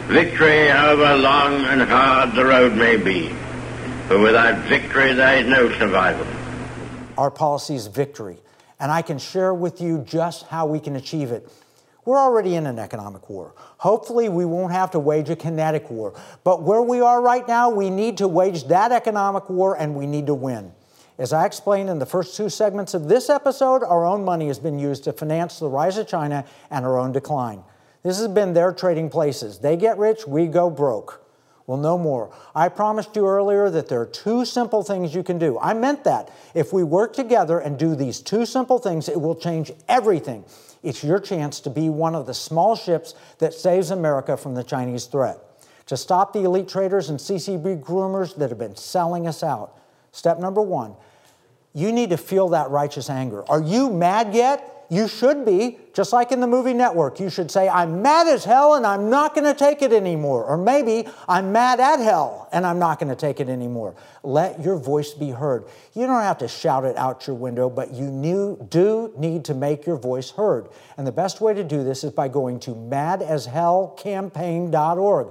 Victory, 0.09 0.69
however 0.69 1.15
long 1.19 1.65
and 1.67 1.83
hard 1.83 2.35
the 2.35 2.43
road 2.43 2.75
may 2.75 2.97
be. 2.97 3.29
For 4.09 4.19
without 4.19 4.67
victory, 4.67 5.13
there 5.13 5.37
is 5.37 5.47
no 5.47 5.71
survival. 5.79 6.27
Our 7.19 7.31
policy 7.31 7.75
is 7.75 7.87
victory, 7.87 8.39
and 8.81 8.91
I 8.91 9.03
can 9.03 9.19
share 9.19 9.53
with 9.53 9.83
you 9.83 9.99
just 9.99 10.47
how 10.47 10.65
we 10.65 10.81
can 10.81 10.97
achieve 10.97 11.33
it. 11.33 11.47
We're 12.07 12.19
already 12.19 12.55
in 12.55 12.67
an 12.67 12.79
economic 12.79 13.29
war. 13.29 13.53
Hopefully, 13.77 14.31
we 14.31 14.47
won't 14.47 14.73
have 14.73 14.93
to 14.93 14.99
wage 14.99 15.29
a 15.29 15.37
kinetic 15.37 15.91
war. 15.91 16.15
But 16.45 16.63
where 16.63 16.81
we 16.81 17.03
are 17.03 17.21
right 17.21 17.47
now, 17.47 17.69
we 17.69 17.91
need 17.91 18.17
to 18.19 18.27
wage 18.27 18.65
that 18.69 18.91
economic 18.91 19.51
war 19.51 19.79
and 19.79 19.95
we 19.95 20.07
need 20.07 20.29
to 20.29 20.35
win. 20.35 20.73
As 21.19 21.33
I 21.33 21.45
explained 21.45 21.91
in 21.91 21.99
the 21.99 22.07
first 22.07 22.37
two 22.37 22.49
segments 22.49 22.95
of 22.95 23.09
this 23.09 23.29
episode, 23.29 23.83
our 23.83 24.07
own 24.07 24.25
money 24.25 24.49
has 24.49 24.59
been 24.59 24.79
used 24.79 25.05
to 25.05 25.13
finance 25.13 25.59
the 25.59 25.69
rise 25.69 25.99
of 25.99 26.09
China 26.09 26.45
and 26.71 26.87
our 26.87 26.99
own 26.99 27.13
decline. 27.13 27.63
This 28.03 28.19
has 28.19 28.29
been 28.29 28.55
their 28.55 28.73
trading 28.73 29.11
places. 29.11 29.59
They 29.59 29.77
get 29.77 29.99
rich, 29.99 30.27
we 30.27 30.47
go 30.47 30.71
broke. 30.71 31.23
Well, 31.67 31.79
no 31.79 31.97
more. 31.97 32.35
I 32.55 32.69
promised 32.69 33.15
you 33.15 33.27
earlier 33.27 33.71
that 33.71 33.89
there 33.89 34.01
are 34.01 34.07
two 34.07 34.45
simple 34.45 34.83
things 34.83 35.15
you 35.15 35.23
can 35.23 35.39
do. 35.39 35.59
I 35.61 35.75
meant 35.75 36.03
that. 36.05 36.31
If 36.55 36.73
we 36.73 36.83
work 36.83 37.13
together 37.13 37.61
and 37.61 37.79
do 37.79 37.95
these 37.95 38.21
two 38.21 38.47
simple 38.47 38.79
things, 38.79 39.09
it 39.09 39.21
will 39.21 39.37
change 39.37 39.71
everything. 39.89 40.45
It's 40.83 41.05
your 41.05 41.21
chance 41.21 41.61
to 41.61 41.71
be 41.71 41.89
one 41.89 42.17
of 42.17 42.27
the 42.27 42.35
small 42.35 42.75
ships 42.75 43.15
that 43.39 43.55
saves 43.55 43.91
America 43.91 44.37
from 44.37 44.55
the 44.55 44.65
Chinese 44.65 45.05
threat. 45.05 45.39
To 45.87 45.97
stop 45.97 46.33
the 46.33 46.43
elite 46.43 46.69
traders 46.69 47.11
and 47.11 47.19
CCP 47.19 47.81
groomers 47.81 48.35
that 48.37 48.51
have 48.51 48.59
been 48.59 48.77
selling 48.77 49.29
us 49.29 49.43
out. 49.43 49.79
Step 50.13 50.39
number 50.39 50.63
one, 50.63 50.95
you 51.75 51.91
need 51.91 52.11
to 52.11 52.19
feel 52.19 52.51
that 52.51 52.71
righteous 52.71 53.11
anger. 53.11 53.49
Are 53.51 53.63
you 53.63 53.91
mad 53.91 54.35
yet? 54.35 54.73
You 54.93 55.09
should 55.09 55.45
be, 55.47 55.79
just 55.95 56.13
like 56.13 56.33
in 56.33 56.41
the 56.41 56.47
movie 56.47 56.75
network. 56.75 57.19
You 57.19 57.31
should 57.31 57.51
say, 57.51 57.67
I'm 57.67 58.03
mad 58.03 58.27
as 58.27 58.45
hell 58.45 58.75
and 58.75 58.87
I'm 58.87 59.09
not 59.09 59.35
going 59.35 59.47
to 59.47 59.55
take 59.59 59.81
it 59.81 59.91
anymore. 59.91 60.45
Or 60.45 60.59
maybe, 60.59 61.09
I'm 61.27 61.51
mad 61.51 61.81
at 61.81 61.99
hell 61.99 62.51
and 62.53 62.67
I'm 62.67 62.79
not 62.79 62.99
going 62.99 63.09
to 63.09 63.17
take 63.17 63.41
it 63.41 63.49
anymore. 63.49 63.95
Let 64.23 64.63
your 64.63 64.77
voice 64.77 65.15
be 65.15 65.31
heard. 65.31 65.65
You 65.95 66.07
don't 66.07 66.21
have 66.21 66.37
to 66.39 66.49
shout 66.49 66.85
it 66.85 66.99
out 66.99 67.27
your 67.27 67.37
window, 67.37 67.71
but 67.71 67.95
you 67.95 68.05
knew, 68.05 68.59
do 68.69 69.15
need 69.17 69.47
to 69.47 69.55
make 69.55 69.87
your 69.87 69.97
voice 69.97 70.31
heard. 70.31 70.69
And 70.99 71.07
the 71.07 71.13
best 71.13 71.41
way 71.41 71.55
to 71.55 71.65
do 71.65 71.83
this 71.83 72.05
is 72.05 72.11
by 72.11 72.29
going 72.29 72.61
to 72.61 72.73
madashellcampaign.org. 72.73 75.29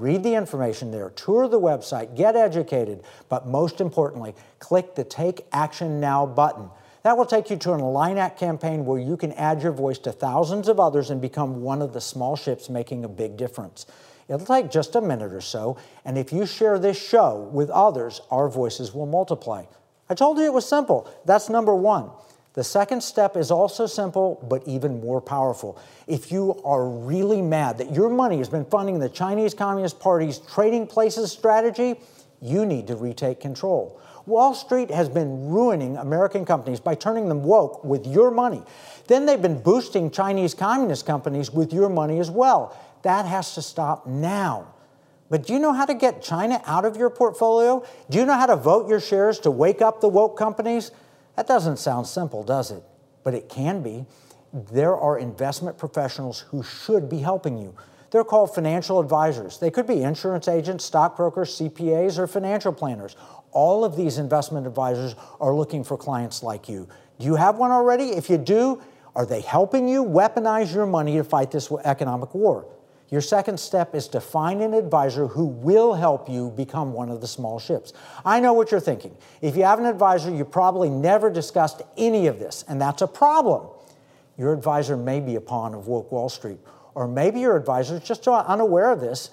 Read 0.00 0.22
the 0.22 0.34
information 0.34 0.90
there, 0.90 1.10
tour 1.10 1.48
the 1.48 1.60
website, 1.60 2.16
get 2.16 2.36
educated, 2.36 3.02
but 3.28 3.46
most 3.46 3.80
importantly, 3.80 4.34
click 4.60 4.94
the 4.94 5.04
Take 5.04 5.46
Action 5.52 5.98
Now 5.98 6.24
button. 6.24 6.70
That 7.02 7.16
will 7.16 7.26
take 7.26 7.50
you 7.50 7.56
to 7.56 7.72
an 7.72 7.80
Align 7.80 8.16
Act 8.16 8.38
campaign 8.38 8.84
where 8.84 9.00
you 9.00 9.16
can 9.16 9.32
add 9.32 9.62
your 9.62 9.72
voice 9.72 9.98
to 10.00 10.12
thousands 10.12 10.68
of 10.68 10.78
others 10.78 11.10
and 11.10 11.20
become 11.20 11.62
one 11.62 11.82
of 11.82 11.92
the 11.92 12.00
small 12.00 12.36
ships 12.36 12.68
making 12.68 13.04
a 13.04 13.08
big 13.08 13.36
difference. 13.36 13.86
It'll 14.28 14.46
take 14.46 14.70
just 14.70 14.94
a 14.94 15.00
minute 15.00 15.32
or 15.32 15.40
so, 15.40 15.76
and 16.04 16.16
if 16.16 16.32
you 16.32 16.46
share 16.46 16.78
this 16.78 17.00
show 17.00 17.48
with 17.52 17.70
others, 17.70 18.20
our 18.30 18.48
voices 18.48 18.92
will 18.92 19.06
multiply. 19.06 19.64
I 20.08 20.14
told 20.14 20.38
you 20.38 20.44
it 20.44 20.52
was 20.52 20.68
simple. 20.68 21.10
That's 21.24 21.48
number 21.48 21.74
one. 21.74 22.10
The 22.58 22.64
second 22.64 23.04
step 23.04 23.36
is 23.36 23.52
also 23.52 23.86
simple, 23.86 24.44
but 24.48 24.66
even 24.66 25.00
more 25.00 25.20
powerful. 25.20 25.78
If 26.08 26.32
you 26.32 26.60
are 26.64 26.88
really 26.88 27.40
mad 27.40 27.78
that 27.78 27.94
your 27.94 28.08
money 28.08 28.38
has 28.38 28.48
been 28.48 28.64
funding 28.64 28.98
the 28.98 29.08
Chinese 29.08 29.54
Communist 29.54 30.00
Party's 30.00 30.38
trading 30.38 30.88
places 30.88 31.30
strategy, 31.30 32.00
you 32.42 32.66
need 32.66 32.88
to 32.88 32.96
retake 32.96 33.38
control. 33.38 34.00
Wall 34.26 34.54
Street 34.54 34.90
has 34.90 35.08
been 35.08 35.50
ruining 35.50 35.98
American 35.98 36.44
companies 36.44 36.80
by 36.80 36.96
turning 36.96 37.28
them 37.28 37.44
woke 37.44 37.84
with 37.84 38.04
your 38.08 38.32
money. 38.32 38.64
Then 39.06 39.24
they've 39.24 39.40
been 39.40 39.62
boosting 39.62 40.10
Chinese 40.10 40.52
communist 40.52 41.06
companies 41.06 41.52
with 41.52 41.72
your 41.72 41.88
money 41.88 42.18
as 42.18 42.28
well. 42.28 42.76
That 43.02 43.24
has 43.24 43.54
to 43.54 43.62
stop 43.62 44.04
now. 44.04 44.74
But 45.30 45.46
do 45.46 45.52
you 45.52 45.60
know 45.60 45.72
how 45.72 45.84
to 45.84 45.94
get 45.94 46.22
China 46.22 46.60
out 46.66 46.84
of 46.84 46.96
your 46.96 47.10
portfolio? 47.10 47.84
Do 48.10 48.18
you 48.18 48.26
know 48.26 48.34
how 48.34 48.46
to 48.46 48.56
vote 48.56 48.88
your 48.88 48.98
shares 48.98 49.38
to 49.40 49.50
wake 49.52 49.80
up 49.80 50.00
the 50.00 50.08
woke 50.08 50.36
companies? 50.36 50.90
That 51.38 51.46
doesn't 51.46 51.76
sound 51.76 52.08
simple, 52.08 52.42
does 52.42 52.72
it? 52.72 52.82
But 53.22 53.32
it 53.32 53.48
can 53.48 53.80
be. 53.80 54.06
There 54.52 54.96
are 54.96 55.16
investment 55.16 55.78
professionals 55.78 56.40
who 56.40 56.64
should 56.64 57.08
be 57.08 57.18
helping 57.18 57.56
you. 57.56 57.76
They're 58.10 58.24
called 58.24 58.52
financial 58.52 58.98
advisors. 58.98 59.56
They 59.56 59.70
could 59.70 59.86
be 59.86 60.02
insurance 60.02 60.48
agents, 60.48 60.84
stockbrokers, 60.84 61.56
CPAs, 61.56 62.18
or 62.18 62.26
financial 62.26 62.72
planners. 62.72 63.14
All 63.52 63.84
of 63.84 63.94
these 63.94 64.18
investment 64.18 64.66
advisors 64.66 65.14
are 65.40 65.54
looking 65.54 65.84
for 65.84 65.96
clients 65.96 66.42
like 66.42 66.68
you. 66.68 66.88
Do 67.20 67.26
you 67.26 67.36
have 67.36 67.56
one 67.56 67.70
already? 67.70 68.06
If 68.06 68.28
you 68.28 68.36
do, 68.36 68.82
are 69.14 69.24
they 69.24 69.40
helping 69.40 69.88
you 69.88 70.02
weaponize 70.02 70.74
your 70.74 70.86
money 70.86 71.18
to 71.18 71.22
fight 71.22 71.52
this 71.52 71.70
economic 71.84 72.34
war? 72.34 72.66
Your 73.10 73.20
second 73.20 73.58
step 73.58 73.94
is 73.94 74.08
to 74.08 74.20
find 74.20 74.60
an 74.60 74.74
advisor 74.74 75.26
who 75.26 75.46
will 75.46 75.94
help 75.94 76.28
you 76.28 76.50
become 76.50 76.92
one 76.92 77.10
of 77.10 77.20
the 77.20 77.26
small 77.26 77.58
ships. 77.58 77.92
I 78.24 78.38
know 78.40 78.52
what 78.52 78.70
you're 78.70 78.80
thinking. 78.80 79.16
If 79.40 79.56
you 79.56 79.64
have 79.64 79.78
an 79.78 79.86
advisor, 79.86 80.30
you 80.30 80.44
probably 80.44 80.90
never 80.90 81.30
discussed 81.30 81.80
any 81.96 82.26
of 82.26 82.38
this, 82.38 82.64
and 82.68 82.80
that's 82.80 83.00
a 83.00 83.06
problem. 83.06 83.68
Your 84.36 84.52
advisor 84.52 84.96
may 84.96 85.20
be 85.20 85.36
a 85.36 85.40
pawn 85.40 85.74
of 85.74 85.88
woke 85.88 86.12
Wall 86.12 86.28
Street 86.28 86.58
or 86.98 87.06
maybe 87.06 87.38
your 87.38 87.56
advisor 87.56 87.94
is 87.94 88.02
just 88.02 88.26
unaware 88.26 88.90
of 88.90 89.00
this 89.00 89.30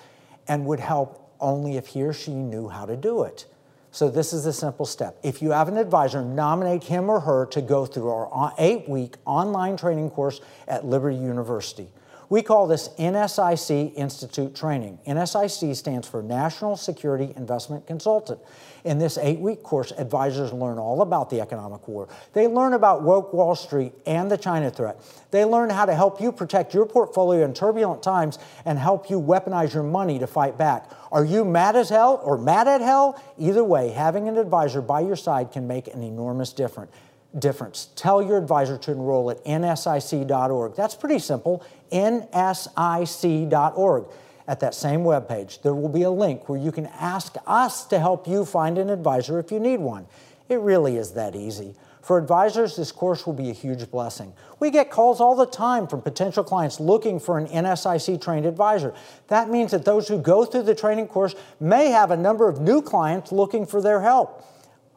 and 0.47 0.67
would 0.67 0.79
help 0.79 1.33
only 1.39 1.77
if 1.77 1.87
he 1.87 2.03
or 2.03 2.13
she 2.13 2.31
knew 2.31 2.69
how 2.69 2.85
to 2.85 2.95
do 2.95 3.23
it. 3.23 3.47
So, 3.89 4.07
this 4.07 4.33
is 4.33 4.45
a 4.45 4.53
simple 4.53 4.85
step. 4.85 5.17
If 5.23 5.41
you 5.41 5.49
have 5.49 5.67
an 5.67 5.77
advisor, 5.77 6.21
nominate 6.21 6.83
him 6.83 7.09
or 7.09 7.21
her 7.21 7.47
to 7.47 7.61
go 7.63 7.87
through 7.87 8.09
our 8.09 8.53
eight 8.59 8.87
week 8.87 9.15
online 9.25 9.77
training 9.77 10.11
course 10.11 10.41
at 10.67 10.85
Liberty 10.85 11.15
University. 11.15 11.87
We 12.27 12.41
call 12.41 12.65
this 12.65 12.89
NSIC 12.97 13.93
Institute 13.95 14.55
Training. 14.55 14.97
NSIC 15.05 15.75
stands 15.75 16.07
for 16.07 16.23
National 16.23 16.75
Security 16.75 17.31
Investment 17.35 17.85
Consultant. 17.85 18.39
In 18.83 18.97
this 18.97 19.19
eight 19.19 19.39
week 19.39 19.61
course, 19.61 19.91
advisors 19.91 20.51
learn 20.51 20.79
all 20.79 21.01
about 21.01 21.29
the 21.29 21.39
economic 21.39 21.87
war. 21.87 22.07
They 22.33 22.47
learn 22.47 22.73
about 22.73 23.03
woke 23.03 23.31
Wall 23.31 23.55
Street 23.55 23.93
and 24.07 24.29
the 24.29 24.37
China 24.37 24.71
threat. 24.71 24.99
They 25.29 25.45
learn 25.45 25.69
how 25.69 25.85
to 25.85 25.93
help 25.93 26.19
you 26.19 26.31
protect 26.31 26.73
your 26.73 26.87
portfolio 26.87 27.45
in 27.45 27.53
turbulent 27.53 28.01
times 28.01 28.39
and 28.65 28.79
help 28.79 29.09
you 29.09 29.21
weaponize 29.21 29.73
your 29.73 29.83
money 29.83 30.17
to 30.17 30.27
fight 30.27 30.57
back. 30.57 30.89
Are 31.11 31.25
you 31.25 31.45
mad 31.45 31.75
as 31.75 31.89
hell 31.89 32.21
or 32.23 32.37
mad 32.37 32.67
at 32.67 32.81
hell? 32.81 33.21
Either 33.37 33.63
way, 33.63 33.89
having 33.89 34.27
an 34.27 34.37
advisor 34.37 34.81
by 34.81 35.01
your 35.01 35.15
side 35.15 35.51
can 35.51 35.67
make 35.67 35.93
an 35.93 36.01
enormous 36.01 36.53
difference 36.53 36.91
difference. 37.39 37.89
Tell 37.95 38.21
your 38.21 38.37
advisor 38.37 38.77
to 38.77 38.91
enroll 38.91 39.29
at 39.29 39.43
nsic.org. 39.45 40.75
That's 40.75 40.95
pretty 40.95 41.19
simple, 41.19 41.65
nsic.org. 41.95 44.05
At 44.47 44.59
that 44.59 44.75
same 44.75 44.99
webpage, 44.99 45.63
there 45.63 45.73
will 45.73 45.89
be 45.89 46.03
a 46.03 46.11
link 46.11 46.47
where 46.47 46.59
you 46.59 46.71
can 46.71 46.85
ask 46.85 47.35
us 47.47 47.83
to 47.85 47.97
help 47.97 48.27
you 48.27 48.45
find 48.45 48.77
an 48.77 48.91
advisor 48.91 49.39
if 49.39 49.51
you 49.51 49.59
need 49.59 49.79
one. 49.79 50.05
It 50.49 50.59
really 50.59 50.97
is 50.97 51.13
that 51.13 51.35
easy. 51.35 51.73
For 52.03 52.19
advisors, 52.19 52.75
this 52.75 52.91
course 52.91 53.25
will 53.25 53.33
be 53.33 53.49
a 53.49 53.53
huge 53.53 53.89
blessing. 53.89 54.33
We 54.59 54.69
get 54.69 54.91
calls 54.91 55.19
all 55.19 55.35
the 55.35 55.47
time 55.47 55.87
from 55.87 56.03
potential 56.03 56.43
clients 56.43 56.79
looking 56.79 57.19
for 57.19 57.39
an 57.39 57.47
NSIC 57.47 58.21
trained 58.21 58.45
advisor. 58.45 58.93
That 59.29 59.49
means 59.49 59.71
that 59.71 59.85
those 59.85 60.07
who 60.07 60.21
go 60.21 60.45
through 60.45 60.63
the 60.63 60.75
training 60.75 61.07
course 61.07 61.33
may 61.59 61.89
have 61.89 62.11
a 62.11 62.17
number 62.17 62.47
of 62.47 62.61
new 62.61 62.83
clients 62.83 63.31
looking 63.31 63.65
for 63.65 63.81
their 63.81 64.01
help. 64.01 64.45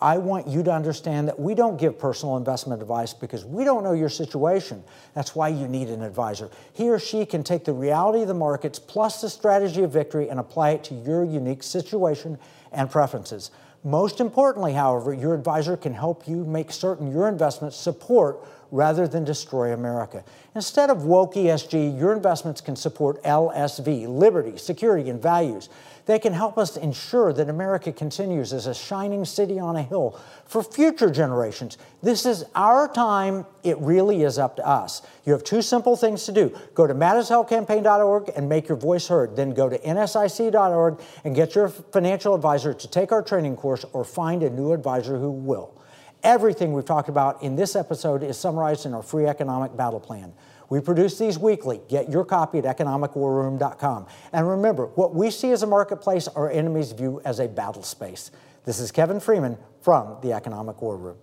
I 0.01 0.19
want 0.19 0.47
you 0.47 0.63
to 0.63 0.73
understand 0.73 1.27
that 1.27 1.41
we 1.41 1.55
don't 1.55 1.77
give 1.77 1.99
personal 1.99 2.37
investment 2.37 2.81
advice 2.81 3.13
because 3.13 3.45
we 3.45 3.65
don't 3.65 3.83
know 3.83 3.93
your 3.93 4.09
situation. 4.09 4.85
That's 5.15 5.35
why 5.35 5.49
you 5.49 5.67
need 5.67 5.89
an 5.89 6.03
advisor. 6.03 6.51
He 6.73 6.89
or 6.89 7.01
she 7.01 7.27
can 7.27 7.43
take 7.43 7.65
the 7.65 7.73
reality 7.73 8.23
of 8.23 8.29
the 8.29 8.35
markets 8.35 8.79
plus 8.79 9.21
the 9.21 9.29
strategy 9.29 9.83
of 9.83 9.91
victory 9.91 10.29
and 10.29 10.39
apply 10.39 10.71
it 10.71 10.85
to 10.85 10.95
your 10.95 11.25
unique 11.25 11.65
situation 11.65 12.39
and 12.71 12.89
preferences. 12.89 13.51
Most 13.83 14.21
importantly, 14.21 14.73
however, 14.73 15.13
your 15.13 15.35
advisor 15.35 15.77
can 15.77 15.95
help 15.95 16.29
you 16.29 16.45
make 16.45 16.71
certain 16.71 17.11
your 17.11 17.29
investments 17.29 17.77
support 17.77 18.45
rather 18.71 19.09
than 19.09 19.25
destroy 19.25 19.73
America. 19.73 20.25
Instead 20.55 20.91
of 20.91 21.05
woke 21.05 21.35
ESG, 21.35 21.99
your 21.99 22.13
investments 22.13 22.61
can 22.61 22.77
support 22.77 23.23
LSV, 23.23 24.07
liberty, 24.07 24.59
security, 24.59 25.09
and 25.11 25.23
values. 25.23 25.69
They 26.09 26.19
can 26.19 26.33
help 26.33 26.57
us 26.57 26.79
ensure 26.79 27.35
that 27.35 27.51
America 27.51 27.93
continues 27.93 28.55
as 28.55 28.67
a 28.67 28.73
shining 28.73 29.27
city 29.27 29.59
on 29.59 29.77
a 29.77 29.83
hill 29.83 30.19
for 30.47 30.63
future 30.63 31.11
generations. 31.11 31.77
This 32.03 32.25
is 32.25 32.47
our 32.55 32.91
time. 32.91 33.45
It 33.63 33.77
really 33.77 34.23
is 34.23 34.39
up 34.39 34.57
to 34.57 34.67
us. 34.67 35.03
You 35.27 35.35
have 35.35 35.45
two 35.45 35.61
simple 35.61 35.97
things 35.97 36.25
to 36.25 36.33
do. 36.33 36.59
Go 36.73 36.87
to 36.87 36.95
madashellcampaign.org 36.95 38.31
and 38.35 38.49
make 38.49 38.69
your 38.69 38.79
voice 38.79 39.07
heard. 39.07 39.37
Then 39.37 39.51
go 39.51 39.69
to 39.69 39.79
nsic.org 39.79 40.99
and 41.25 41.37
get 41.37 41.55
your 41.55 41.69
financial 41.69 42.35
advisor 42.35 42.73
to 42.73 42.89
take 42.89 43.13
our 43.13 43.23
training 43.23 43.57
course 43.57 43.85
or 43.93 44.03
find 44.03 44.43
a 44.43 44.49
new 44.49 44.73
advisor 44.73 45.19
who 45.19 45.31
will. 45.31 45.79
Everything 46.23 46.73
we've 46.73 46.87
talked 46.87 47.11
about 47.11 47.43
in 47.43 47.55
this 47.55 47.77
episode 47.77 48.23
is 48.23 48.39
summarized 48.39 48.87
in 48.87 48.95
our 48.95 49.03
free 49.03 49.27
economic 49.27 49.77
battle 49.77 50.01
plan. 50.01 50.33
We 50.69 50.81
produce 50.81 51.19
these 51.19 51.39
weekly. 51.39 51.81
Get 51.89 52.11
your 52.11 52.25
copy 52.25 52.59
at 52.59 52.65
economicwarroom.com. 52.65 54.07
And 54.33 54.49
remember, 54.49 54.87
what 54.87 55.15
we 55.15 55.31
see 55.31 55.51
as 55.53 55.63
a 55.63 55.67
marketplace, 55.67 56.29
our 56.29 56.51
enemies 56.51 56.93
view 56.93 57.21
as 57.25 57.41
a 57.41 57.49
battle 57.49 57.83
space. 57.83 58.31
This 58.65 58.81
is 58.81 58.93
Kevin 58.93 59.21
Freeman 59.21 59.57
from 59.81 60.19
the 60.23 60.33
Economic 60.33 60.83
War 60.83 60.97
Room. 60.97 61.17